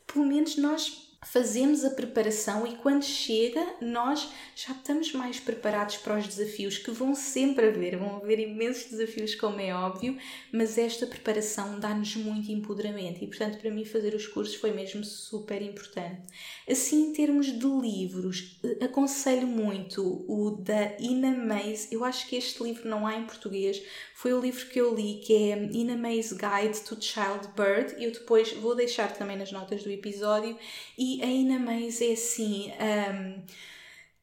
[0.08, 6.18] pelo menos nós fazemos a preparação e quando chega nós já estamos mais preparados para
[6.18, 10.18] os desafios que vão sempre haver, vão haver imensos desafios como é óbvio,
[10.52, 15.04] mas esta preparação dá-nos muito empoderamento e portanto para mim fazer os cursos foi mesmo
[15.04, 16.22] super importante.
[16.70, 22.36] Assim em termos de livros, eh, aconselho muito o da Ina Mays, eu acho que
[22.36, 23.82] este livro não há em português,
[24.16, 28.54] foi o livro que eu li que é Ina May's Guide to Childbirth, eu depois
[28.54, 30.58] vou deixar também nas notas do episódio
[30.98, 32.72] e a Ina Mays é assim.
[32.80, 33.44] Um,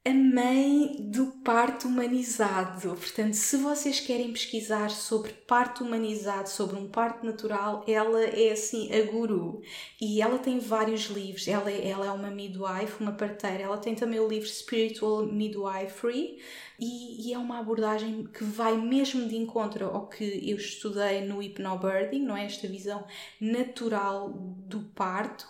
[0.04, 2.88] a mãe do parto humanizado.
[2.88, 8.92] Portanto, se vocês querem pesquisar sobre parto humanizado, sobre um parto natural, ela é assim
[8.92, 9.62] a guru.
[10.00, 11.46] E ela tem vários livros.
[11.46, 13.62] Ela é, ela é uma midwife, uma parteira.
[13.62, 16.40] Ela tem também o livro Spiritual Midwifery.
[16.84, 21.38] E, e é uma abordagem que vai mesmo de encontro ao que eu estudei no
[21.38, 22.44] Hypnobirthing, não é?
[22.44, 23.06] Esta visão
[23.40, 24.30] natural
[24.66, 25.46] do parto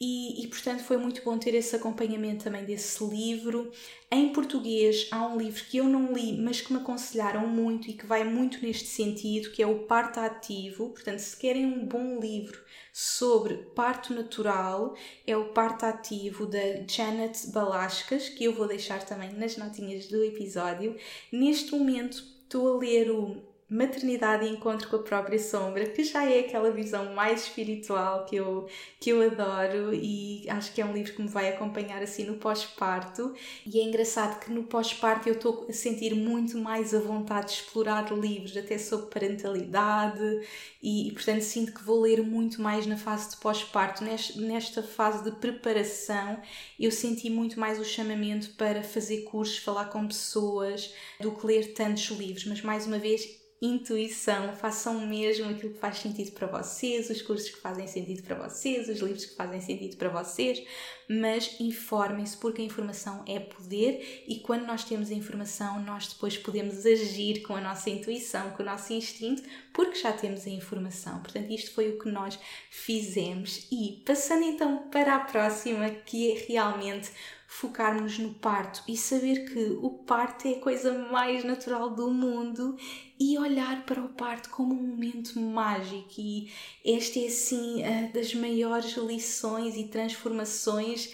[0.00, 3.72] e, e, portanto foi muito bom ter esse acompanhamento também desse livro.
[4.12, 7.94] Em português há um livro que eu não li, mas que me aconselharam muito e
[7.94, 10.90] que vai muito neste sentido, que é o Parto Ativo.
[10.90, 12.60] Portanto, se querem um bom livro
[13.00, 19.32] sobre parto natural, é o Parto Ativo da Janet Balascas, que eu vou deixar também
[19.34, 20.96] nas notinhas do episódio.
[21.30, 23.40] Neste momento estou a ler o
[23.70, 28.36] maternidade e encontro com a própria sombra, que já é aquela visão mais espiritual que
[28.36, 28.66] eu,
[28.98, 32.36] que eu adoro e acho que é um livro que me vai acompanhar assim no
[32.36, 33.34] pós-parto.
[33.66, 37.52] E é engraçado que no pós-parto eu estou a sentir muito mais a vontade de
[37.54, 40.40] explorar livros, até sobre parentalidade,
[40.82, 44.02] e, e portanto sinto que vou ler muito mais na fase de pós-parto.
[44.36, 46.40] Nesta fase de preparação,
[46.80, 51.74] eu senti muito mais o chamamento para fazer cursos, falar com pessoas, do que ler
[51.74, 57.10] tantos livros, mas mais uma vez intuição, façam mesmo aquilo que faz sentido para vocês,
[57.10, 60.62] os cursos que fazem sentido para vocês, os livros que fazem sentido para vocês,
[61.08, 66.38] mas informem-se porque a informação é poder e quando nós temos a informação, nós depois
[66.38, 69.42] podemos agir com a nossa intuição, com o nosso instinto,
[69.72, 71.20] porque já temos a informação.
[71.20, 72.38] Portanto, isto foi o que nós
[72.70, 77.10] fizemos e passando então para a próxima, que é realmente
[77.50, 82.76] focarmos no parto e saber que o parto é a coisa mais natural do mundo
[83.18, 86.12] e olhar para o parto como um momento mágico.
[86.18, 86.52] E
[86.84, 87.82] esta é assim
[88.12, 91.10] das maiores lições e transformações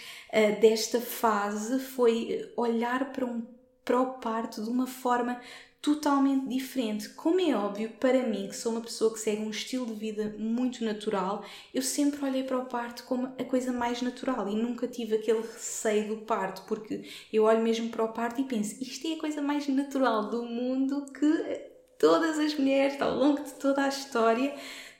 [0.61, 3.47] desta fase foi olhar para um
[3.85, 5.39] para o parto de uma forma
[5.85, 7.11] totalmente diferente.
[7.11, 10.35] Como é óbvio, para mim, que sou uma pessoa que segue um estilo de vida
[10.39, 14.89] muito natural, eu sempre olhei para o parto como a coisa mais natural e nunca
[14.89, 19.07] tive aquele receio do parto, porque eu olho mesmo para o parto e penso, isto
[19.07, 21.61] é a coisa mais natural do mundo que
[21.99, 24.57] todas as mulheres ao longo de toda a história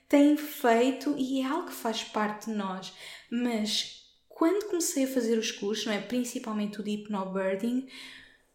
[0.07, 2.93] têm feito e é algo que faz parte de nós.
[3.31, 6.01] Mas quando comecei a fazer os cursos, não é?
[6.03, 7.89] principalmente o de hypnobirthing,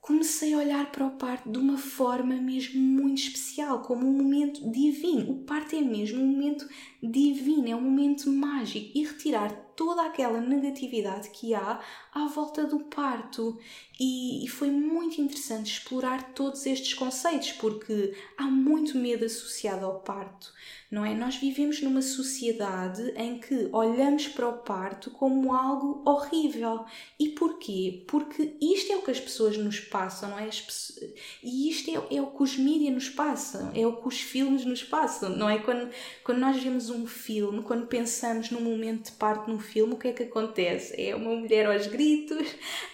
[0.02, 4.72] comecei a olhar para o parto de uma forma mesmo muito especial, como um momento
[4.72, 5.32] divino.
[5.32, 6.68] O parto é mesmo um momento
[7.02, 11.80] divino, é um momento mágico e retirar toda aquela negatividade que há
[12.14, 13.58] à volta do parto.
[14.00, 20.52] E, foi muito interessante explorar todos estes conceitos, porque há muito medo associado ao parto,
[20.91, 21.13] não é?
[21.13, 26.83] Nós vivemos numa sociedade em que olhamos para o parto como algo horrível.
[27.19, 28.03] E porquê?
[28.07, 30.45] Porque isto é o que as pessoas nos passam, não é?
[30.45, 31.13] Pessoas...
[31.43, 34.65] E isto é, é, o que os mídias nos passam, é o que os filmes
[34.65, 35.59] nos passam, não é?
[35.59, 35.91] Quando,
[36.23, 40.07] quando nós vemos um filme, quando pensamos num momento de parto num filme, o que
[40.07, 40.99] é que acontece?
[40.99, 42.47] É uma mulher aos gritos,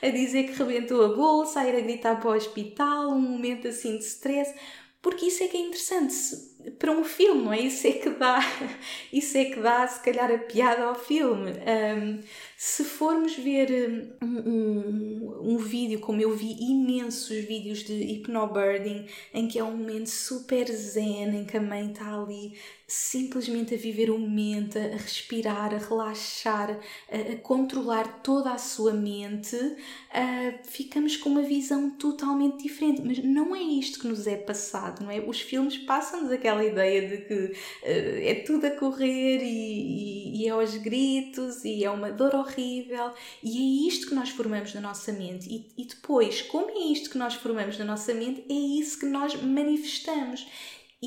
[0.03, 3.69] a dizer que rebentou a bolsa, a ir a gritar para o hospital, um momento
[3.69, 4.53] assim de stress,
[5.01, 7.59] porque isso é que é interessante para um filme, não é?
[7.59, 8.39] Isso é que dá,
[9.11, 11.51] isso é que dá se calhar a piada ao filme.
[11.51, 12.21] Um,
[12.57, 19.47] se formos ver um, um, um, vídeo, como eu vi imensos vídeos de hypnobirding, em
[19.47, 22.53] que é um momento super zen, em que a mãe está ali
[22.87, 26.79] simplesmente a viver o momento, a respirar, a relaxar,
[27.11, 33.01] a, a controlar toda a sua mente, uh, ficamos com uma visão totalmente diferente.
[33.03, 35.19] Mas não é isto que nos é passado, não é?
[35.19, 40.47] Os filmes passam-nos aquela ideia de que uh, é tudo a correr e, e, e,
[40.47, 43.11] é aos gritos e é uma dor horrível,
[43.41, 45.49] e é isto que nós formamos na nossa mente.
[45.49, 49.05] E, e depois, como é isto que nós formamos na nossa mente, é isso que
[49.07, 50.45] nós manifestamos.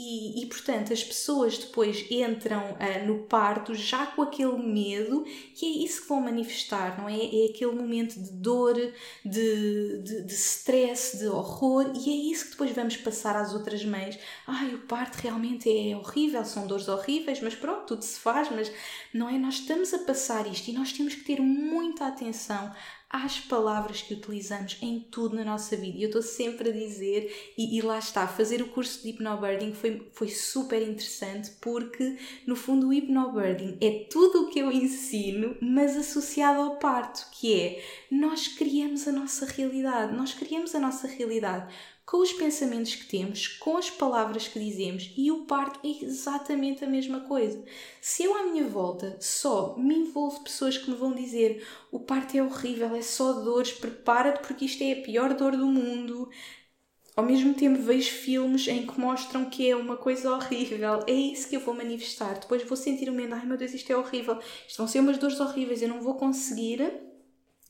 [0.00, 5.24] E, e, portanto as pessoas depois entram uh, no parto já com aquele medo
[5.60, 7.16] e é isso que vão manifestar, não é?
[7.16, 8.74] É aquele momento de dor,
[9.24, 13.84] de, de, de stress, de horror e é isso que depois vamos passar às outras
[13.84, 14.16] mães.
[14.46, 18.70] Ai, o parto realmente é horrível, são dores horríveis, mas pronto, tudo se faz, mas
[19.12, 19.36] não é?
[19.36, 22.72] Nós estamos a passar isto e nós temos que ter muita atenção
[23.10, 25.96] às palavras que utilizamos em tudo na nossa vida.
[25.96, 29.72] E eu estou sempre a dizer, e, e, lá está, fazer o curso de Hypnobirding
[29.72, 35.56] foi, foi super interessante porque, no fundo, o Hypnobirding é tudo o que eu ensino,
[35.60, 41.06] mas associado ao parto, que é nós criamos a nossa realidade, nós criamos a nossa
[41.06, 41.72] realidade
[42.10, 46.82] com os pensamentos que temos, com as palavras que dizemos e o parto é exatamente
[46.82, 47.62] a mesma coisa.
[48.00, 52.34] Se eu à minha volta só me envolvo pessoas que me vão dizer o parto
[52.34, 56.30] é horrível, é só dores, prepara-te porque isto é a pior dor do mundo,
[57.14, 61.46] ao mesmo tempo vejo filmes em que mostram que é uma coisa horrível, é isso
[61.46, 62.38] que eu vou manifestar.
[62.40, 65.18] Depois vou sentir o medo, ai meu Deus, isto é horrível, isto vão ser umas
[65.18, 67.07] dores horríveis, eu não vou conseguir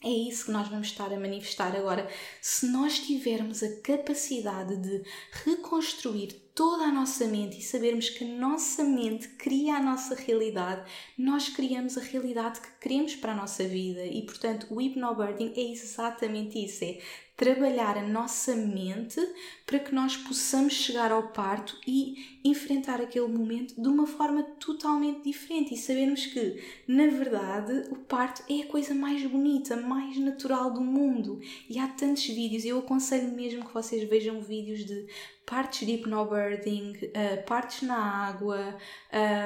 [0.03, 2.09] é isso que nós vamos estar a manifestar agora.
[2.40, 5.03] Se nós tivermos a capacidade de
[5.44, 10.88] reconstruir toda a nossa mente e sabermos que a nossa mente cria a nossa realidade,
[11.16, 14.05] nós criamos a realidade que queremos para a nossa vida.
[14.05, 17.01] E portanto, o hypnobirding é exatamente isso: é
[17.39, 19.20] trabalhar a nossa mente
[19.64, 25.22] para que nós possamos chegar ao parto e enfrentar aquele momento de uma forma totalmente
[25.22, 30.72] diferente e sabermos que, na verdade, o parto é a coisa mais bonita, mais natural
[30.72, 31.41] do mundo.
[31.70, 35.07] E há tantos vídeos, eu aconselho mesmo que vocês vejam vídeos de
[35.49, 37.96] partes de hypnobirding, uh, partes na
[38.28, 38.76] água,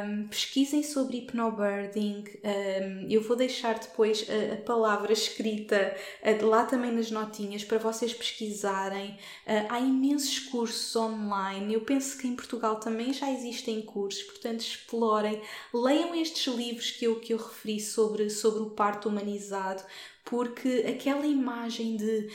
[0.05, 2.25] um, pesquisem sobre hypnobirding.
[2.43, 5.95] Um, eu vou deixar depois a, a palavra escrita
[6.25, 9.11] uh, lá também nas notinhas para vocês pesquisarem.
[9.47, 11.73] Uh, há imensos cursos online.
[11.73, 15.41] Eu penso que em Portugal também já existem cursos, portanto explorem,
[15.73, 19.85] leiam estes livros que eu, que eu referi sobre, sobre o parto humanizado,
[20.25, 22.29] porque aquela imagem de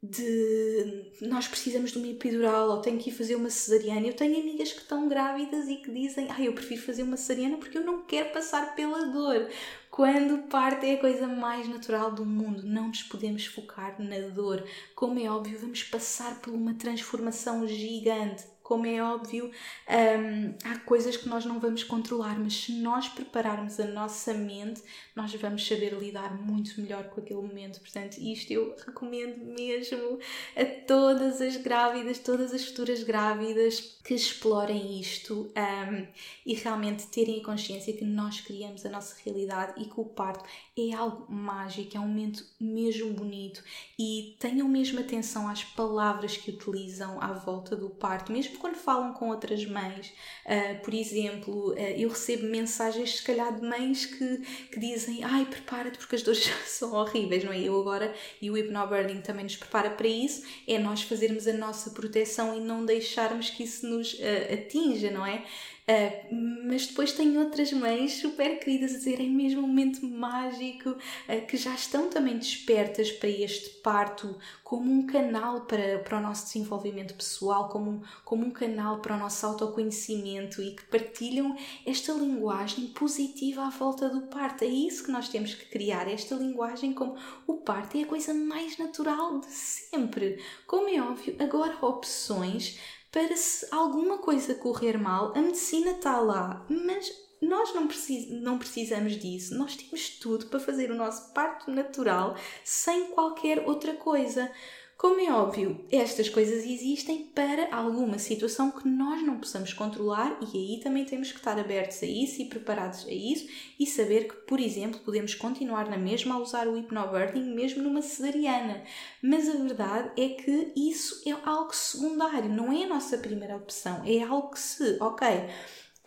[0.00, 4.06] de nós precisamos de uma epidural ou tenho que ir fazer uma cesariana.
[4.06, 7.56] Eu tenho amigas que estão grávidas e que dizem: ah, eu prefiro fazer uma cesariana
[7.56, 9.48] porque eu não quero passar pela dor.
[9.90, 14.64] Quando parte é a coisa mais natural do mundo, não nos podemos focar na dor.
[14.94, 19.50] Como é óbvio, vamos passar por uma transformação gigante como é óbvio,
[19.88, 24.82] um, há coisas que nós não vamos controlar, mas se nós prepararmos a nossa mente,
[25.16, 27.80] nós vamos saber lidar muito melhor com aquele momento.
[27.80, 30.18] Portanto, isto eu recomendo mesmo
[30.54, 36.06] a todas as grávidas, todas as futuras grávidas que explorem isto um,
[36.44, 40.44] e realmente terem a consciência que nós criamos a nossa realidade e que o parto
[40.76, 43.64] é algo mágico, é um momento mesmo bonito
[43.98, 49.12] e tenham mesmo atenção às palavras que utilizam à volta do parto, mesmo quando falam
[49.12, 50.12] com outras mães.
[50.44, 54.38] Uh, por exemplo, uh, eu recebo mensagens, se calhar, de mães que,
[54.70, 57.60] que dizem: Ai, prepara-te porque as dores são horríveis, não é?
[57.60, 61.90] Eu agora, e o Hypnobirthing também nos prepara para isso, é nós fazermos a nossa
[61.90, 65.44] proteção e não deixarmos que isso nos uh, atinja, não é?
[65.88, 66.34] Uh,
[66.66, 71.46] mas depois tem outras mães super queridas a dizer é mesmo um momento mágico, uh,
[71.46, 76.44] que já estão também despertas para este parto como um canal para, para o nosso
[76.44, 82.12] desenvolvimento pessoal, como um, como um canal para o nosso autoconhecimento e que partilham esta
[82.12, 84.64] linguagem positiva à volta do parto.
[84.64, 87.16] É isso que nós temos que criar, esta linguagem como
[87.46, 90.38] o parto é a coisa mais natural de sempre.
[90.66, 92.78] Como é óbvio, agora opções
[93.10, 98.58] para se alguma coisa correr mal, a medicina está lá, mas nós não, precis não
[98.58, 99.56] precisamos disso.
[99.56, 104.50] Nós temos tudo para fazer o nosso parto natural sem qualquer outra coisa.
[104.98, 110.58] Como é óbvio, estas coisas existem para alguma situação que nós não possamos controlar e
[110.58, 113.46] aí também temos que estar abertos a isso e preparados a isso
[113.78, 118.02] e saber que, por exemplo, podemos continuar na mesma a usar o hypnobirthing mesmo numa
[118.02, 118.82] cesariana.
[119.22, 124.02] Mas a verdade é que isso é algo secundário, não é a nossa primeira opção,
[124.04, 125.28] é algo que se, ok,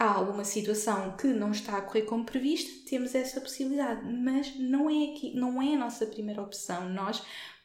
[0.02, 4.90] há alguma situação que não está a correr como previsto, temos essa possibilidade, mas não
[4.90, 6.90] é aqui, não é a nossa primeira opção.
[6.90, 7.22] Nós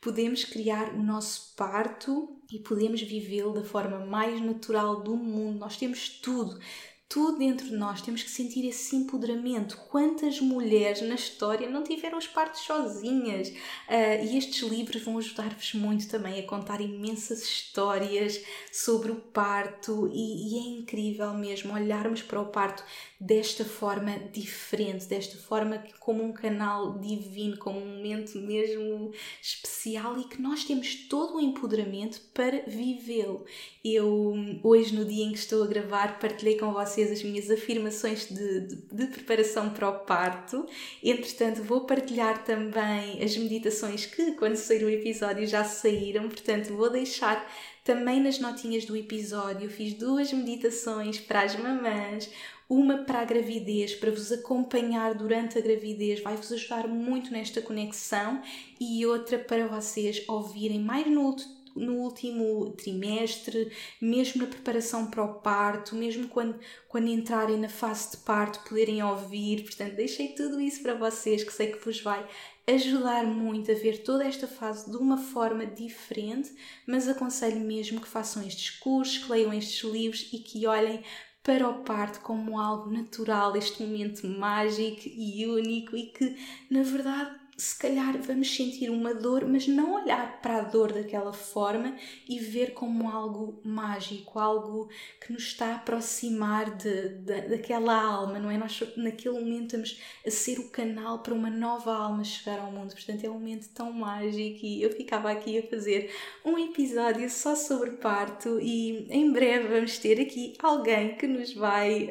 [0.07, 5.59] podemos criar o nosso parto e podemos vivê-lo da forma mais natural do mundo.
[5.59, 6.61] Nós temos tudo
[7.09, 9.77] tudo dentro de nós, temos que sentir esse empoderamento.
[9.91, 13.49] Quantas mulheres na história não tiveram os partos sozinhas?
[13.49, 20.11] Uh, e estes livros vão ajudar-vos muito também a contar imensas histórias sobre o parto,
[20.13, 22.83] e, e, é incrível mesmo olharmos para o parto
[23.19, 29.11] desta forma diferente, desta forma como um canal divino, como um momento mesmo
[29.41, 33.45] especial e que nós temos todo o empoderamento para vivê-lo.
[33.83, 38.29] Eu, hoje, no dia em que estou a gravar, partilhei com vocês as minhas afirmações
[38.29, 40.67] de, de, de preparação para o parto.
[41.03, 46.29] Entretanto, vou partilhar também as meditações que, quando sair o episódio, já saíram.
[46.29, 47.47] Portanto, vou deixar
[47.87, 49.71] também nas notinhas do episódio.
[49.71, 52.29] Fiz duas meditações para as mamães,
[52.69, 58.43] uma para a gravidez, para vos acompanhar durante a gravidez, vai-vos ajudar muito nesta conexão,
[58.81, 61.37] e outra para vocês ouvirem mais no,
[61.77, 66.59] no último trimestre, mesmo na preparação para o parto, mesmo quando,
[66.89, 69.63] quando entrarem na fase de parto, poderem ouvir.
[69.63, 72.27] Portanto, deixei tudo isso para vocês, que sei que vos vai
[72.67, 76.53] ajudar muito a ver toda esta fase de uma forma diferente,
[76.85, 81.01] mas aconselho mesmo que façam estes cursos, que leiam estes livros e que olhem
[81.47, 86.37] para o parto como algo natural, este momento mágico e único e que,
[86.69, 91.33] na verdade, se calhar vamos sentir uma dor, mas não olhar para a dor daquela
[91.33, 91.97] forma
[92.29, 94.91] e ver como algo mágico, algo
[95.21, 98.59] que nos está a aproximar de, de, daquela alma, não é?
[98.59, 102.93] Nós naquele momento estamos a ser o canal para uma nova alma chegar ao mundo,
[102.93, 107.55] portanto é um momento tão mágico e eu ficava aqui a fazer um episódio só
[107.55, 112.11] sobre parto e em breve vamos ter aqui alguém que nos vai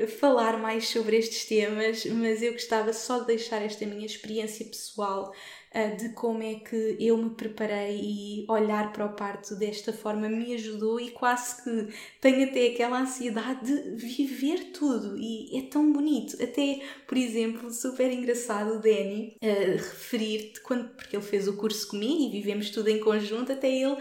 [0.00, 4.65] uh, falar mais sobre estes temas, mas eu gostava só de deixar esta minha experiência
[4.66, 5.32] pessoal
[5.74, 10.28] uh, de como é que eu me preparei e olhar para o parto desta forma
[10.28, 15.92] me ajudou e quase que tenho até aquela ansiedade de viver tudo e é tão
[15.92, 16.42] bonito.
[16.42, 21.88] Até, por exemplo, super engraçado o Danny uh, referir quando porque ele fez o curso
[21.88, 23.96] comigo e vivemos tudo em conjunto, até ele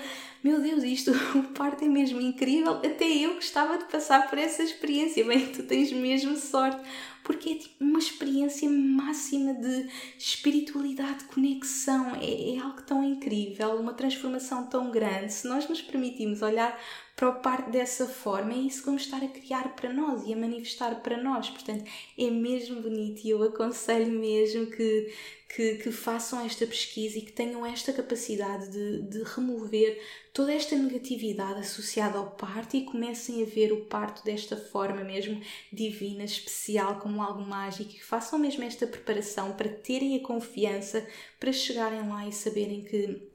[0.46, 2.74] meu Deus, isto, o parto é mesmo incrível.
[2.74, 5.26] Até eu gostava de passar por essa experiência.
[5.26, 6.80] Bem, tu tens mesmo sorte,
[7.24, 9.90] porque é tipo uma experiência máxima de
[10.20, 12.16] espiritualidade, conexão.
[12.22, 15.34] É, é algo tão incrível, uma transformação tão grande.
[15.34, 16.80] Se nós nos permitimos olhar
[17.16, 20.34] para o parto dessa forma, é isso que vamos estar a criar para nós e
[20.34, 21.50] a manifestar para nós.
[21.50, 25.14] Portanto, é mesmo bonito e eu aconselho mesmo que,
[25.48, 29.98] que, que façam esta pesquisa e que tenham esta capacidade de, de remover
[30.34, 35.42] toda esta negatividade associada ao parto e comecem a ver o parto desta forma mesmo
[35.72, 41.08] divina, especial, como algo mágico, e que façam mesmo esta preparação para terem a confiança
[41.40, 43.32] para chegarem lá e saberem que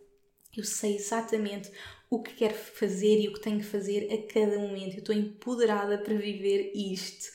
[0.55, 1.71] eu sei exatamente
[2.11, 4.95] o que quero fazer e o que tenho que fazer a cada momento.
[4.95, 7.31] Eu estou empoderada para viver isto.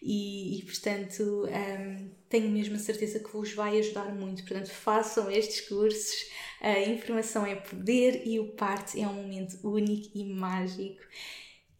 [0.00, 4.44] E, e portanto, um, tenho mesmo a certeza que vos vai ajudar muito.
[4.44, 6.30] Portanto, façam estes cursos.
[6.60, 11.02] A informação é poder e o parte é um momento único e mágico.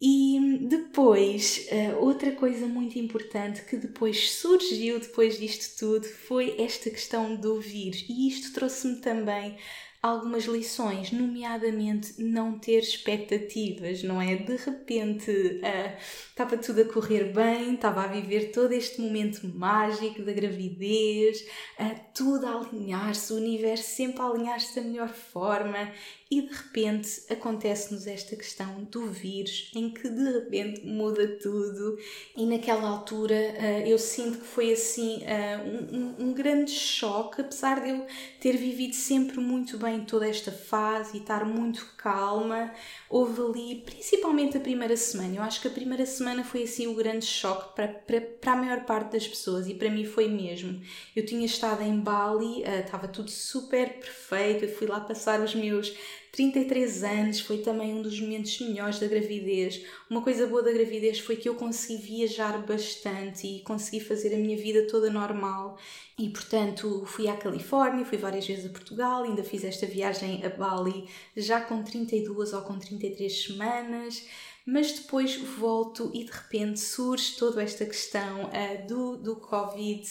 [0.03, 1.67] E depois,
[1.99, 8.03] outra coisa muito importante que depois surgiu depois disto tudo foi esta questão do vírus.
[8.09, 9.57] E isto trouxe-me também
[10.01, 14.35] algumas lições, nomeadamente não ter expectativas, não é?
[14.35, 15.97] De repente uh,
[16.29, 21.45] estava tudo a correr bem, estava a viver todo este momento mágico da gravidez,
[21.79, 25.91] uh, tudo a alinhar-se, o universo sempre a alinhar-se da melhor forma
[26.31, 31.97] e de repente acontece-nos esta questão do vírus em que de repente muda tudo
[32.37, 37.81] e naquela altura uh, eu sinto que foi assim uh, um, um, grande choque, apesar
[37.81, 38.07] de eu
[38.39, 42.73] ter vivido sempre muito bem toda esta fase e estar muito calma,
[43.09, 46.95] houve ali principalmente a primeira semana, eu acho que a primeira semana foi assim o
[46.95, 50.81] grande choque para, para, para a maior parte das pessoas e para mim foi mesmo.
[51.13, 55.53] Eu tinha estado em Bali, uh, estava tudo super perfeito, eu fui lá passar os
[55.53, 55.93] meus
[56.31, 59.83] 33 anos foi também um dos momentos melhores da gravidez.
[60.09, 64.37] Uma coisa boa da gravidez foi que eu consegui viajar bastante e consegui fazer a
[64.37, 65.77] minha vida toda normal.
[66.17, 70.49] E portanto fui à Califórnia, fui várias vezes a Portugal, ainda fiz esta viagem a
[70.49, 71.05] Bali
[71.35, 74.23] já com 32 ou com 33 semanas
[74.65, 80.07] mas depois volto e de repente surge toda esta questão uh, do, do Covid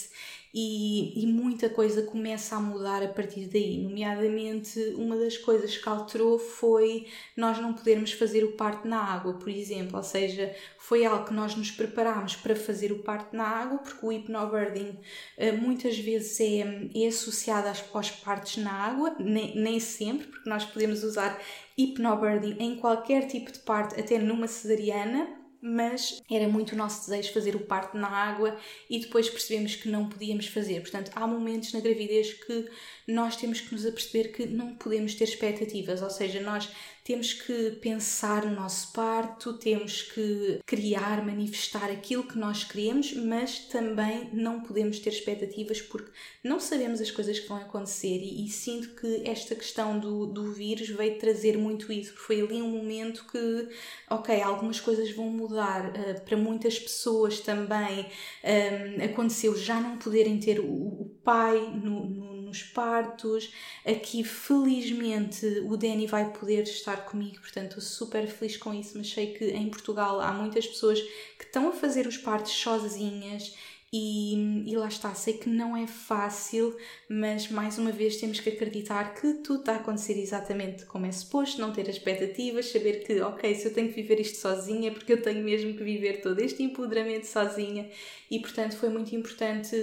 [0.53, 3.77] e, e, muita coisa começa a mudar a partir daí.
[3.81, 9.33] Nomeadamente, uma das coisas que alterou foi nós não podermos fazer o parto na água,
[9.33, 13.47] por exemplo, ou seja, foi algo que nós nos preparámos para fazer o parto na
[13.47, 14.99] água, porque o hypnobirthing
[15.37, 20.65] eh, muitas vezes é, é associado aos partos na água, nem, nem sempre, porque nós
[20.65, 21.41] podemos usar
[21.77, 27.33] hypnobirthing em qualquer tipo de parto, até numa cesariana mas era muito o nosso desejo
[27.33, 28.57] fazer o parto na água
[28.89, 30.81] e depois percebemos que não podíamos fazer.
[30.81, 32.69] Portanto, há momentos na gravidez que
[33.07, 36.69] nós temos que nos aperceber que não podemos ter expectativas, ou seja, nós
[37.03, 43.59] temos que pensar no nosso parto, temos que criar, manifestar aquilo que nós queremos, mas
[43.59, 46.11] também não podemos ter expectativas porque
[46.43, 50.51] não sabemos as coisas que vão acontecer e, e sinto que esta questão do, do
[50.51, 53.69] vírus veio trazer muito isso, porque foi ali um momento que,
[54.09, 58.05] ok, algumas coisas vão mudar, uh, para muitas pessoas também
[58.43, 63.51] um, aconteceu já não poderem ter o, o pai no, no nos partos.
[63.85, 68.97] Aqui, felizmente, o Danny vai poder estar comigo, portanto, estou super feliz com isso.
[68.97, 70.99] Mas sei que em Portugal há muitas pessoas
[71.39, 73.55] que estão a fazer os partos sozinhas
[73.93, 76.77] e, e, lá está, sei que não é fácil,
[77.09, 81.11] mas mais uma vez temos que acreditar que tudo está a acontecer exatamente como é
[81.11, 84.93] suposto, não ter expectativas, saber que, ok, se eu tenho que viver isto sozinha é
[84.93, 87.89] porque eu tenho mesmo que viver todo este empoderamento sozinha
[88.29, 89.75] e, portanto, foi muito importante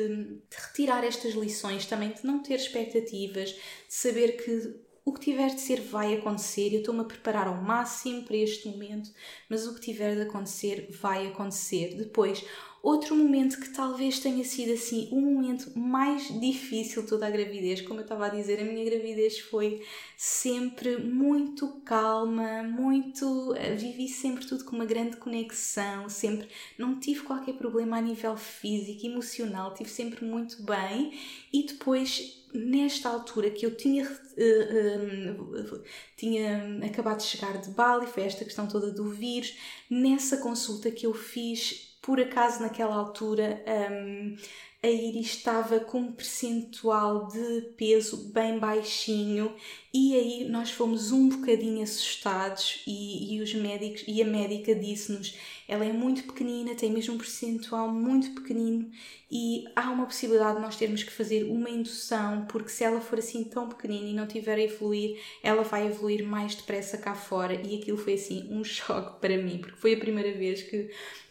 [0.51, 3.59] retirar estas lições também de não ter expectativas, de
[3.95, 6.73] saber que o que tiver de ser vai acontecer.
[6.73, 9.11] Eu estou-me a preparar ao máximo para este momento,
[9.49, 11.95] mas o que tiver de acontecer vai acontecer.
[11.95, 12.45] Depois,
[12.83, 18.01] Outro momento que talvez tenha sido assim o momento mais difícil toda a gravidez, como
[18.01, 19.83] eu estava a dizer, a minha gravidez foi
[20.17, 23.55] sempre muito calma, muito.
[23.57, 26.49] Eh, vivi sempre tudo com uma grande conexão, sempre
[26.79, 31.13] não tive qualquer problema a nível físico, emocional, tive sempre muito bem
[31.53, 35.83] e depois nesta altura que eu tinha, uh, uh,
[36.17, 39.57] tinha acabado de chegar de Bali, foi esta questão toda do vírus,
[39.91, 44.35] nessa consulta que eu fiz por acaso naquela altura um,
[44.83, 49.55] a Iris estava com um percentual de peso bem baixinho
[49.93, 55.37] e aí nós fomos um bocadinho assustados e, e os médicos e a médica disse-nos
[55.69, 58.91] ela é muito pequenina, tem mesmo um percentual muito pequenino
[59.31, 63.19] e há uma possibilidade de nós termos que fazer uma indução porque se ela for
[63.19, 67.53] assim tão pequenina e não tiver a evoluir, ela vai evoluir mais depressa cá fora.
[67.53, 70.89] E aquilo foi assim um choque para mim porque foi a primeira vez que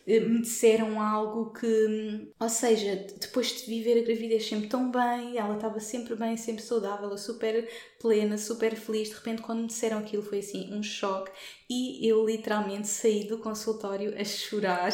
[0.07, 5.55] me disseram algo que, ou seja, depois de viver a gravidez sempre tão bem, ela
[5.55, 7.67] estava sempre bem, sempre saudável, super
[7.99, 9.09] plena, super feliz.
[9.09, 11.29] De repente, quando me disseram aquilo, foi assim um choque
[11.69, 14.93] e eu literalmente saí do consultório a chorar.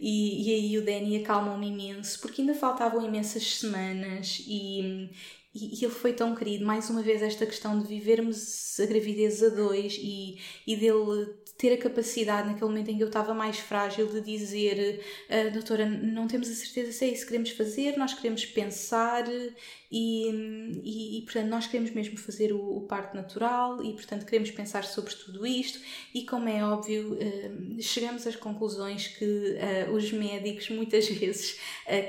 [0.00, 5.08] E, e aí o Danny acalmou-me imenso, porque ainda faltavam imensas semanas e,
[5.54, 6.66] e, e, ele foi tão querido.
[6.66, 11.72] Mais uma vez, esta questão de vivermos a gravidez a dois e, e dele ter
[11.72, 15.00] a capacidade, naquele momento em que eu estava mais frágil, de dizer:
[15.30, 19.24] uh, Doutora, não temos a certeza se é isso que queremos fazer, nós queremos pensar
[19.90, 20.28] e,
[20.82, 24.82] e, e, portanto, nós queremos mesmo fazer o, o, parto natural e, portanto, queremos pensar
[24.84, 25.78] sobre tudo isto.
[26.12, 31.58] E, como é óbvio, uh, chegamos às conclusões que uh, os médicos muitas vezes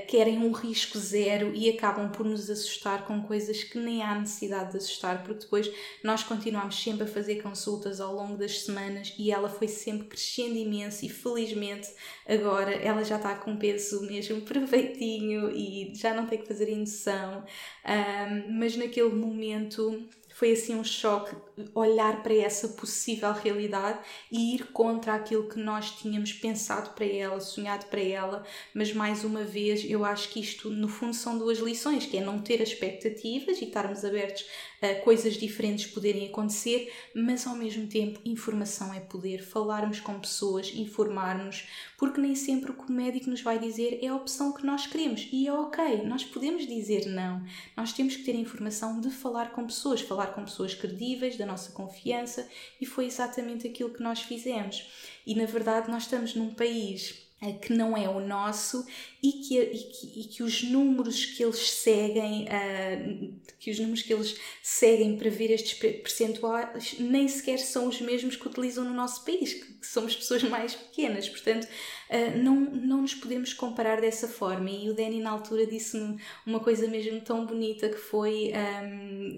[0.08, 4.72] querem um risco zero e acabam por nos assustar com coisas que nem há necessidade
[4.72, 5.70] de assustar, porque depois
[6.04, 10.56] nós continuamos sempre a fazer consultas ao longo das semanas e ela foi sempre crescendo
[10.56, 11.90] imenso e felizmente
[12.28, 17.44] agora ela já está com peso mesmo perfeitinho e já não tem que fazer indução.
[17.86, 21.34] Um, mas naquele momento foi assim um choque
[21.74, 27.40] olhar para essa possível realidade e ir contra aquilo que nós tínhamos pensado para ela,
[27.40, 31.60] sonhado para ela, mas mais uma vez eu acho que isto no fundo são duas
[31.60, 34.46] lições, que é não ter expectativas e estarmos abertos
[34.82, 40.72] a coisas diferentes poderem acontecer, mas ao mesmo tempo informação é poder, falarmos com pessoas,
[40.76, 41.68] informarmos,
[41.98, 44.88] porque nem sempre o que o médico nos vai dizer é a opção que nós
[44.88, 45.28] queremos.
[45.32, 47.44] E é ok, nós podemos dizer não,
[47.76, 51.46] nós temos que ter a informação de falar com pessoas, falar com pessoas credíveis, da
[51.46, 52.48] nossa confiança,
[52.80, 54.90] e foi exatamente aquilo que nós fizemos.
[55.26, 57.25] E na verdade, nós estamos num país eh,
[57.62, 58.86] que não é o nosso
[59.22, 64.02] e que, e que, e que, os números que eles seguem, uh, que os números
[64.02, 68.94] que eles seguem para ver estes percentuais nem sequer são os mesmos que utilizam no
[68.94, 74.28] nosso país, que somos pessoas mais pequenas, portanto uh, não, não nos podemos comparar dessa
[74.28, 74.70] forma.
[74.70, 79.30] E o Danny na altura disse-me uma coisa mesmo tão bonita que foi um,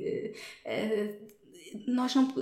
[0.65, 1.36] uh,
[1.85, 2.33] nós não,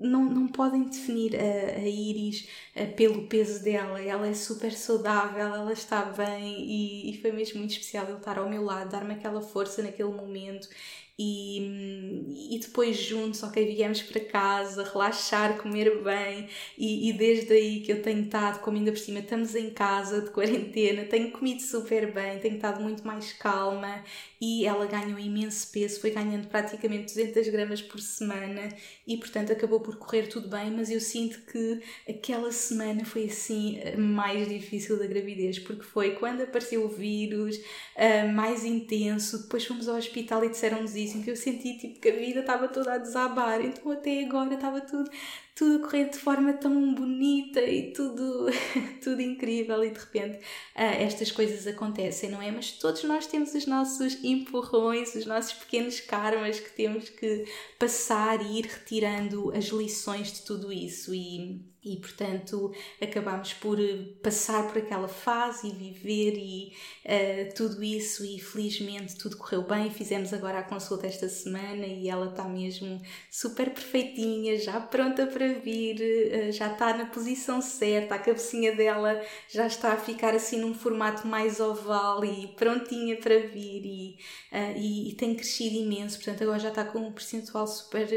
[0.00, 2.48] não, não podem definir a, a Iris
[2.96, 4.00] pelo peso dela.
[4.00, 8.38] Ela é super saudável, ela está bem e, e foi mesmo muito especial ele estar
[8.38, 10.68] ao meu lado, dar-me aquela força naquele momento
[11.16, 16.48] e, e depois juntos, ok, viemos para casa, relaxar, comer bem.
[16.76, 20.22] E, e, desde aí que eu tenho estado, como ainda por cima estamos em casa
[20.22, 24.02] de quarentena, tenho comido super bem, tenho estado muito mais calma.
[24.40, 28.68] E ela ganhou imenso peso, foi ganhando praticamente 200 gramas por semana.
[29.06, 33.80] E portanto acabou por correr tudo bem, mas eu sinto que aquela semana foi assim
[33.96, 39.88] mais difícil da gravidez, porque foi quando apareceu o vírus, uh, mais intenso, depois fomos
[39.88, 42.98] ao hospital e disseram-nos isso, que eu senti tipo que a vida estava toda a
[42.98, 45.10] desabar, então até agora estava tudo
[45.54, 48.46] tudo a correr de forma tão bonita e tudo,
[49.02, 49.84] tudo incrível.
[49.84, 50.42] E de repente uh,
[50.74, 52.50] estas coisas acontecem, não é?
[52.50, 57.44] Mas todos nós temos os nossos empurrões, os nossos pequenos karmas que temos que
[57.78, 61.14] passar e ir retirando as lições de tudo isso.
[61.14, 63.78] E e portanto acabámos por
[64.22, 66.72] passar por aquela fase e viver e
[67.04, 68.24] uh, tudo isso.
[68.24, 69.90] E felizmente tudo correu bem.
[69.90, 75.52] Fizemos agora a consulta esta semana e ela está mesmo super perfeitinha já pronta para
[75.54, 78.14] vir uh, já está na posição certa.
[78.14, 83.40] A cabecinha dela já está a ficar assim num formato mais oval e prontinha para
[83.40, 83.84] vir.
[83.84, 84.18] E,
[84.52, 86.16] uh, e, e, tem crescido imenso.
[86.16, 88.08] Portanto agora já está com um percentual super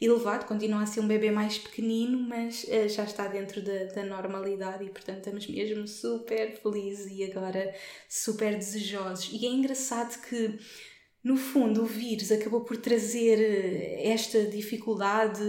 [0.00, 4.04] elevado continua a ser um bebê mais pequenino mas eh, já está dentro da, da
[4.04, 7.74] normalidade e, portanto, estamos mesmo super felizes e agora
[8.08, 9.30] super desejosos.
[9.32, 10.58] E é engraçado que
[11.22, 15.42] no fundo, o vírus acabou por trazer eh, esta dificuldade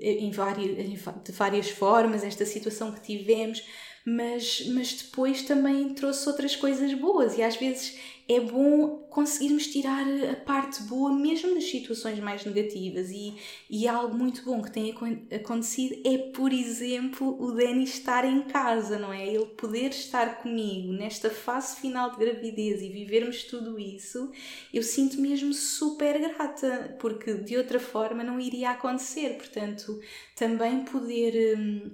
[0.00, 0.76] eh, em várias,
[1.22, 3.62] de várias formas, esta situação que tivemos,
[4.06, 7.98] mas, mas depois também trouxe outras coisas boas e às vezes
[8.28, 13.34] é bom conseguirmos tirar a parte boa mesmo nas situações mais negativas e,
[13.70, 14.94] e algo muito bom que tem
[15.34, 19.26] acontecido é, por exemplo, o Danny estar em casa, não é?
[19.26, 24.30] Ele poder estar comigo nesta fase final de gravidez e vivermos tudo isso,
[24.74, 29.98] eu sinto mesmo super grata, porque de outra forma não iria acontecer, portanto,
[30.36, 31.58] também poder...
[31.58, 31.90] Hum,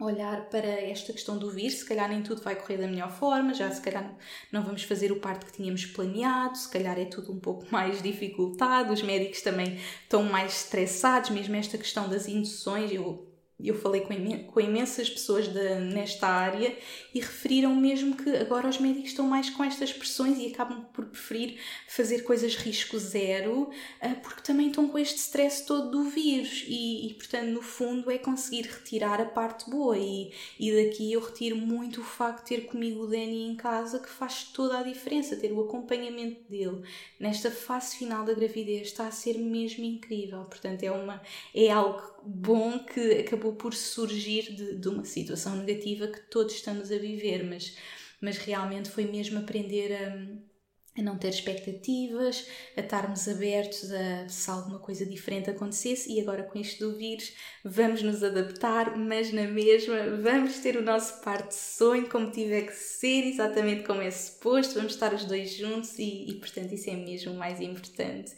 [0.00, 3.54] olhar para esta questão do vir, se calhar nem tudo vai correr da melhor forma,
[3.54, 4.16] já se calhar
[4.50, 8.02] não vamos fazer o parto que tínhamos planeado, se calhar é tudo um pouco mais
[8.02, 13.29] dificultado, os médicos também estão mais estressados, mesmo esta questão das induções, eu
[13.62, 16.76] eu falei com, com imensas pessoas de, nesta área
[17.14, 21.06] e referiram mesmo que agora os médicos estão mais com estas pressões e acabam por
[21.06, 21.58] preferir
[21.88, 26.64] fazer coisas risco zero uh, porque também estão com este stress todo do vírus.
[26.66, 29.96] E, e, portanto no fundo é conseguir retirar a parte boa.
[29.98, 33.98] E, e daqui eu retiro muito o facto de ter comigo o Danny em casa
[33.98, 36.82] que faz toda a diferença, ter o acompanhamento dele.
[37.18, 41.20] Nesta fase final da gravidez está a ser mesmo incrível, portanto é, uma,
[41.54, 46.90] é algo bom que acabou por surgir de, de uma situação negativa que todos estamos
[46.90, 47.76] a viver, mas,
[48.20, 50.50] mas realmente foi mesmo aprender a
[50.98, 52.46] a não ter expectativas,
[52.76, 57.32] a estarmos abertos a se alguma coisa diferente acontecesse e agora com isto do vírus
[57.64, 62.62] vamos nos adaptar, mas na mesma vamos ter o nosso parte de sonho como tiver
[62.62, 66.90] que ser, exatamente como é suposto, vamos estar os dois juntos e, e portanto isso
[66.90, 68.34] é mesmo mais importante.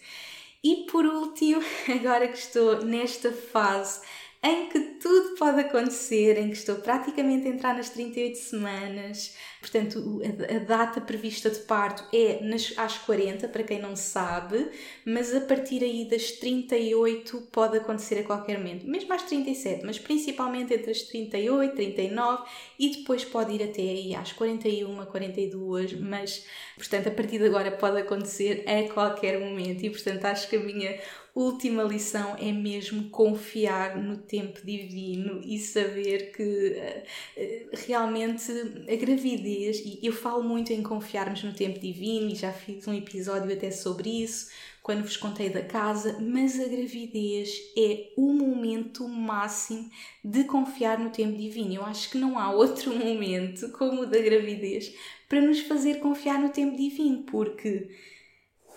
[0.65, 1.61] E por último,
[1.91, 4.01] agora que estou nesta fase
[4.43, 9.37] em que tudo pode acontecer, em que estou praticamente a entrar nas 38 semanas.
[9.61, 14.69] Portanto, a, data prevista de parto é nas, às 40, para quem não sabe,
[15.05, 20.01] mas a partir aí das 38 pode acontecer a qualquer momento, mesmo às 37, mas
[20.01, 22.45] principalmente entre as 38, 39
[22.81, 26.45] e depois pode ir até aí às 41, 42, mas
[26.77, 30.61] portanto, a partir de agora pode acontecer a qualquer momento e portanto acho que a
[30.61, 30.99] minha
[31.35, 38.53] última lição é mesmo confiar no tempo divino e saber que uh, realmente
[38.89, 42.95] a gravidez, e eu falo muito em confiarmos no tempo divino e já fiz um
[42.95, 44.51] episódio até sobre isso
[44.83, 49.89] quando vos contei da casa, mas a gravidez é o momento máximo
[50.25, 51.75] de confiar no tempo divino.
[51.75, 54.93] Eu acho que não há outro momento como o da gravidez
[55.29, 57.89] para nos fazer confiar no tempo divino, porque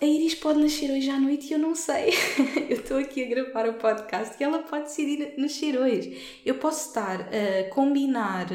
[0.00, 2.12] a Iris pode nascer hoje à noite e eu não sei.
[2.68, 6.40] eu estou aqui a gravar o podcast e ela pode decidir nascer hoje.
[6.44, 8.46] Eu posso estar a combinar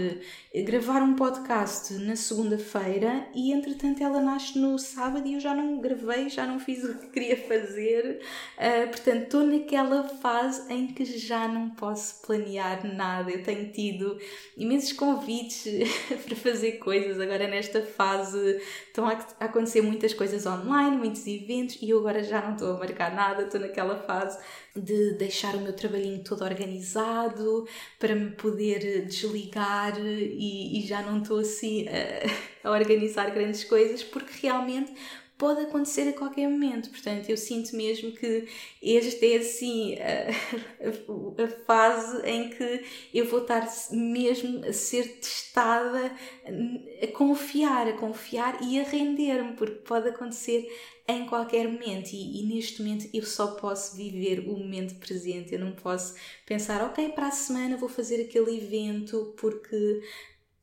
[0.60, 5.80] gravar um podcast na segunda-feira e entretanto ela nasce no sábado e eu já não
[5.80, 8.20] gravei, já não fiz o que queria fazer.
[8.58, 13.32] Uh, portanto, estou naquela fase em que já não posso planear nada.
[13.32, 14.20] Eu tenho tido
[14.58, 15.64] imensos convites
[16.28, 17.18] para fazer coisas.
[17.18, 22.42] Agora, nesta fase, estão a acontecer muitas coisas online, muitos eventos e eu agora já
[22.42, 23.44] não estou a marcar nada.
[23.44, 24.38] Estou naquela fase
[24.76, 27.68] de deixar o meu trabalhinho todo organizado
[28.00, 34.04] para me poder desligar e, e já não estou assim a, a organizar grandes coisas
[34.04, 34.94] porque realmente
[35.42, 36.92] pode acontecer a qualquer momento.
[36.92, 38.48] Portanto, eu sinto mesmo que
[38.84, 40.30] esta é assim a,
[41.44, 46.16] a, fase em que eu vou estar mesmo a ser testada,
[47.02, 50.70] a confiar, a confiar e a render-me, porque pode acontecer
[51.08, 55.54] em qualquer momento e, e, neste momento eu só posso viver o momento presente.
[55.54, 60.02] Eu não posso pensar, ok, para a semana vou fazer aquele evento porque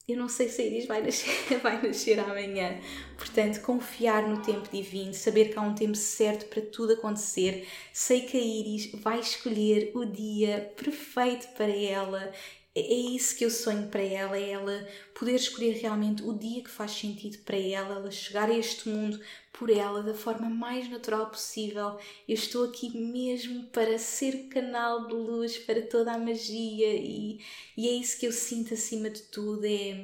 [0.09, 2.81] eu não sei se a Iris vai nascer, vai nascer amanhã.
[3.19, 7.69] Portanto, confiar no tempo divino, saber que há um tempo certo para tudo acontecer.
[7.93, 12.33] Sei que a Iris vai escolher o dia perfeito para ela
[12.79, 16.63] é, é isso que eu sonho para ela, é ela poder escolher realmente o dia
[16.63, 19.21] que faz sentido para ela, ela chegar a este mundo
[19.53, 21.99] por ela da forma mais natural possível.
[22.29, 27.41] Eu estou aqui mesmo para ser o canal de luz para toda a magia e,
[27.77, 29.97] e é isso que eu sinto acima de tudo, é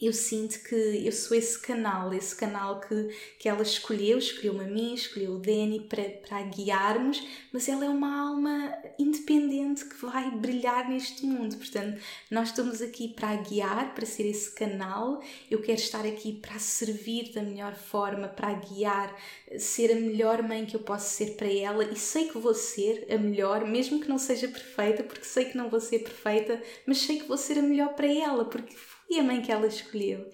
[0.00, 4.68] eu sinto que eu sou esse canal, esse canal que, que ela escolheu, escolheu-me a
[4.68, 7.22] mim, escolheu o Danny para, para guiarmos,
[7.52, 11.56] mas ela é uma alma independente que vai brilhar neste mundo.
[11.56, 15.22] Portanto, nós estamos aqui para guiar, para ser esse canal.
[15.50, 19.14] Eu quero estar aqui para servir da melhor forma, para guiar,
[19.58, 23.06] ser a melhor mãe que eu posso ser para ela e sei que vou ser
[23.10, 26.98] a melhor, mesmo que não seja perfeita, porque sei que não vou ser perfeita, mas
[26.98, 28.74] sei que vou ser a melhor para ela, porque
[29.10, 30.30] e a mãe que ela escolheu.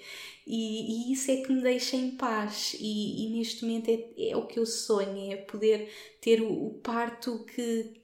[0.47, 4.37] E, e isso é que me deixa em paz, e, e neste momento é, é,
[4.37, 7.95] o que eu sonho: é poder ter o, o parto que,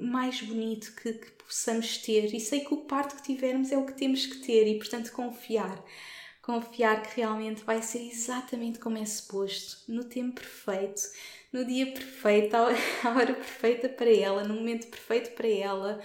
[0.00, 2.34] mais bonito que, que possamos ter.
[2.34, 5.12] E sei que o parto que tivermos é o que temos que ter, e portanto
[5.12, 5.82] confiar
[6.46, 11.02] confiar que realmente vai ser exatamente como é suposto, no tempo perfeito,
[11.52, 12.68] no dia perfeito, à
[13.10, 16.00] hora perfeita para ela, no momento perfeito para ela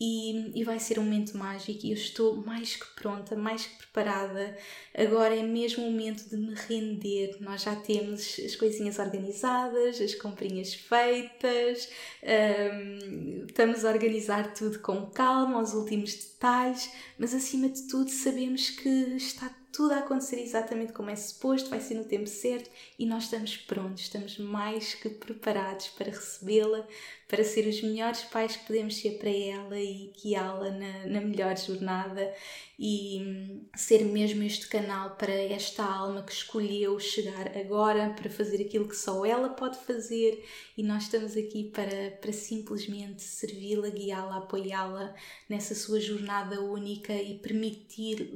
[0.00, 3.76] e, e vai ser um momento mágico e eu estou mais que pronta, mais que
[3.76, 4.56] preparada.
[4.96, 7.36] Agora é mesmo o momento de me render.
[7.40, 11.88] Nós já temos as coisinhas organizadas, as comprinhas feitas,
[12.22, 18.70] um, estamos a organizar tudo com calma, os últimos detalhes, mas acima de tudo sabemos
[18.70, 23.04] que está tudo a acontecer exatamente como é suposto, vai ser no tempo certo e
[23.04, 26.86] nós estamos prontos, estamos mais que preparados para recebê-la,
[27.34, 31.58] para ser os melhores pais que podemos ser para ela e guiá-la na, na melhor
[31.58, 32.32] jornada
[32.78, 38.62] e hum, ser mesmo este canal para esta alma que escolheu chegar agora para fazer
[38.62, 40.44] aquilo que só ela pode fazer
[40.76, 45.14] e nós estamos aqui para, para simplesmente servi-la, guiá-la, apoiá-la
[45.48, 48.32] nessa sua jornada única e permitir,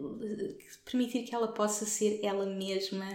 [0.85, 3.07] permitir que ela possa ser ela mesma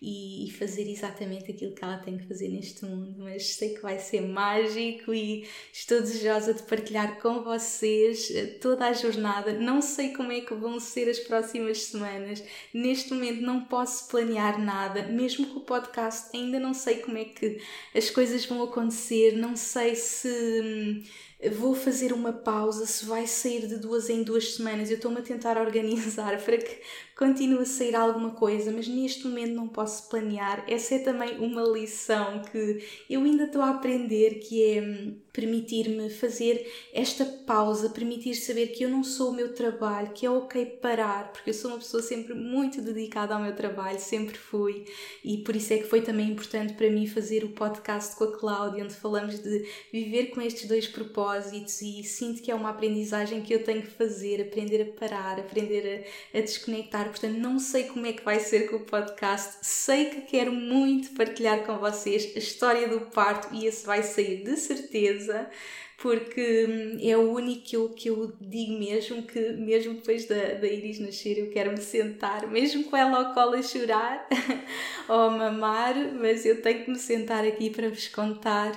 [0.00, 3.14] e, e fazer exatamente aquilo que ela tem que fazer neste mundo.
[3.18, 5.31] Mas sei que vai ser mágico e
[5.72, 9.52] estou desejosa de partilhar com vocês eh, toda a jornada.
[9.52, 12.42] Não sei como é que vão ser as próximas semanas.
[12.72, 17.24] Neste momento não posso planear nada, mesmo com o podcast ainda não sei como é
[17.24, 17.60] que
[17.94, 21.02] as coisas vão acontecer, não sei se hum,
[21.50, 24.90] vou fazer uma pausa, se vai sair de duas em duas semanas.
[24.90, 26.80] Eu estou-me a tentar organizar para que
[27.16, 30.64] continue a sair alguma coisa, mas neste momento não posso planear.
[30.68, 36.10] Essa é também uma lição que eu ainda estou a aprender, que é hum, permitir-me
[36.10, 40.64] fazer esta pausa, permitir saber que eu não sou o meu trabalho, que é ok
[40.82, 44.84] parar, porque eu sou uma pessoa sempre muito dedicada ao meu trabalho, sempre fui,
[45.24, 48.38] e por isso é que foi também importante para mim fazer o podcast com a
[48.38, 53.42] Cláudia, onde falamos de viver com estes dois propósitos e sinto que é uma aprendizagem
[53.42, 57.01] que eu tenho que fazer, aprender a parar, aprender a, a desconectar.
[57.10, 61.10] Portanto, não sei como é que vai ser com o podcast, sei que quero muito
[61.14, 65.48] partilhar com vocês a história do parto e esse vai sair de certeza
[66.02, 70.54] porque hum, é o único que eu, que eu digo mesmo que, mesmo depois da,
[70.54, 74.26] da Iris nascer, eu quero me sentar, mesmo com ela ao colo a chorar
[75.08, 78.72] ou a mamar, mas eu tenho que me sentar aqui para vos contar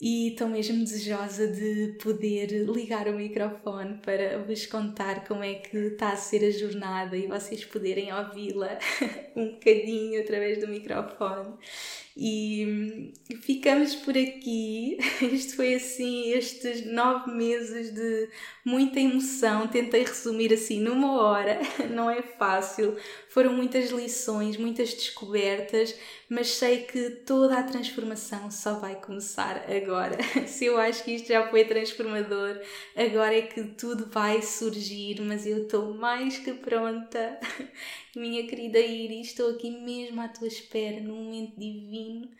[0.00, 5.76] e estou mesmo desejosa de poder ligar o microfone para vos contar como é que
[5.76, 8.78] está a ser a jornada e vocês poderem ouvi-la
[9.36, 11.54] um bocadinho através do microfone.
[12.16, 13.12] E
[13.42, 14.98] ficamos por aqui.
[15.22, 18.28] Isto foi assim, estes nove meses de
[18.64, 19.68] muita emoção.
[19.68, 21.60] Tentei resumir assim numa hora,
[21.90, 22.96] não é fácil.
[23.28, 25.94] Foram muitas lições, muitas descobertas,
[26.30, 30.16] mas sei que toda a transformação só vai começar agora.
[30.46, 32.56] Se eu acho que isto já foi transformador,
[32.94, 37.40] agora é que tudo vai surgir, mas eu estou mais que pronta.
[38.14, 42.30] Minha querida Iris, estou aqui mesmo à tua espera, num momento divino.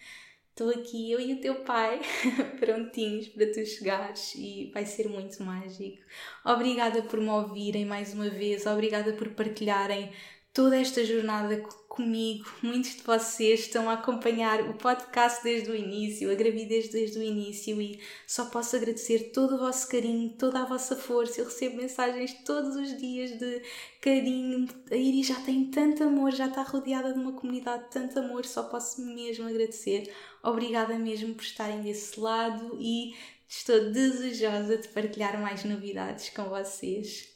[0.50, 2.00] Estou aqui, eu e o teu pai,
[2.60, 6.00] prontinhos para tu chegares e vai ser muito mágico.
[6.44, 10.12] Obrigada por me ouvirem mais uma vez, obrigada por partilharem
[10.52, 12.44] toda esta jornada comigo.
[12.62, 17.22] Muitos de vocês estão a acompanhar o podcast desde o início, a gravidez desde o
[17.22, 21.40] início e só posso agradecer todo o vosso carinho, toda a vossa força.
[21.40, 23.62] Eu recebo mensagens todos os dias de
[24.00, 24.66] carinho.
[24.90, 28.44] A Iris já tem tanto amor, já está rodeada de uma comunidade de tanto amor,
[28.44, 30.12] só posso mesmo agradecer.
[30.42, 33.14] Obrigada mesmo por estarem desse lado e
[33.48, 37.29] estou desejosa de partilhar mais novidades com vocês.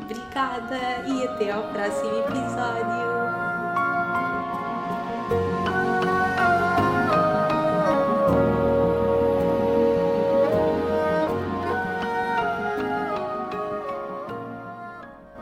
[0.00, 3.08] Obrigada e até ao próximo episódio.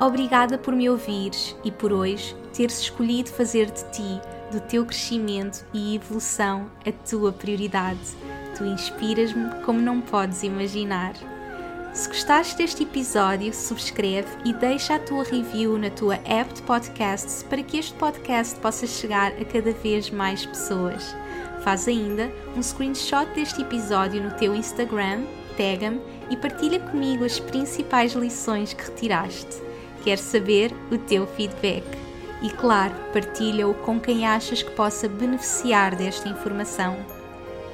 [0.00, 5.64] Obrigada por me ouvires e por hoje teres escolhido fazer de ti, do teu crescimento
[5.72, 8.16] e evolução, a tua prioridade.
[8.56, 11.14] Tu inspiras-me como não podes imaginar.
[11.96, 17.42] Se gostaste deste episódio, subscreve e deixa a tua review na tua app de podcasts
[17.42, 21.16] para que este podcast possa chegar a cada vez mais pessoas.
[21.64, 25.22] Faz ainda um screenshot deste episódio no teu Instagram,
[25.56, 29.56] tag-me e partilha comigo as principais lições que retiraste.
[30.04, 31.86] Quero saber o teu feedback.
[32.42, 37.15] E claro, partilha-o com quem achas que possa beneficiar desta informação.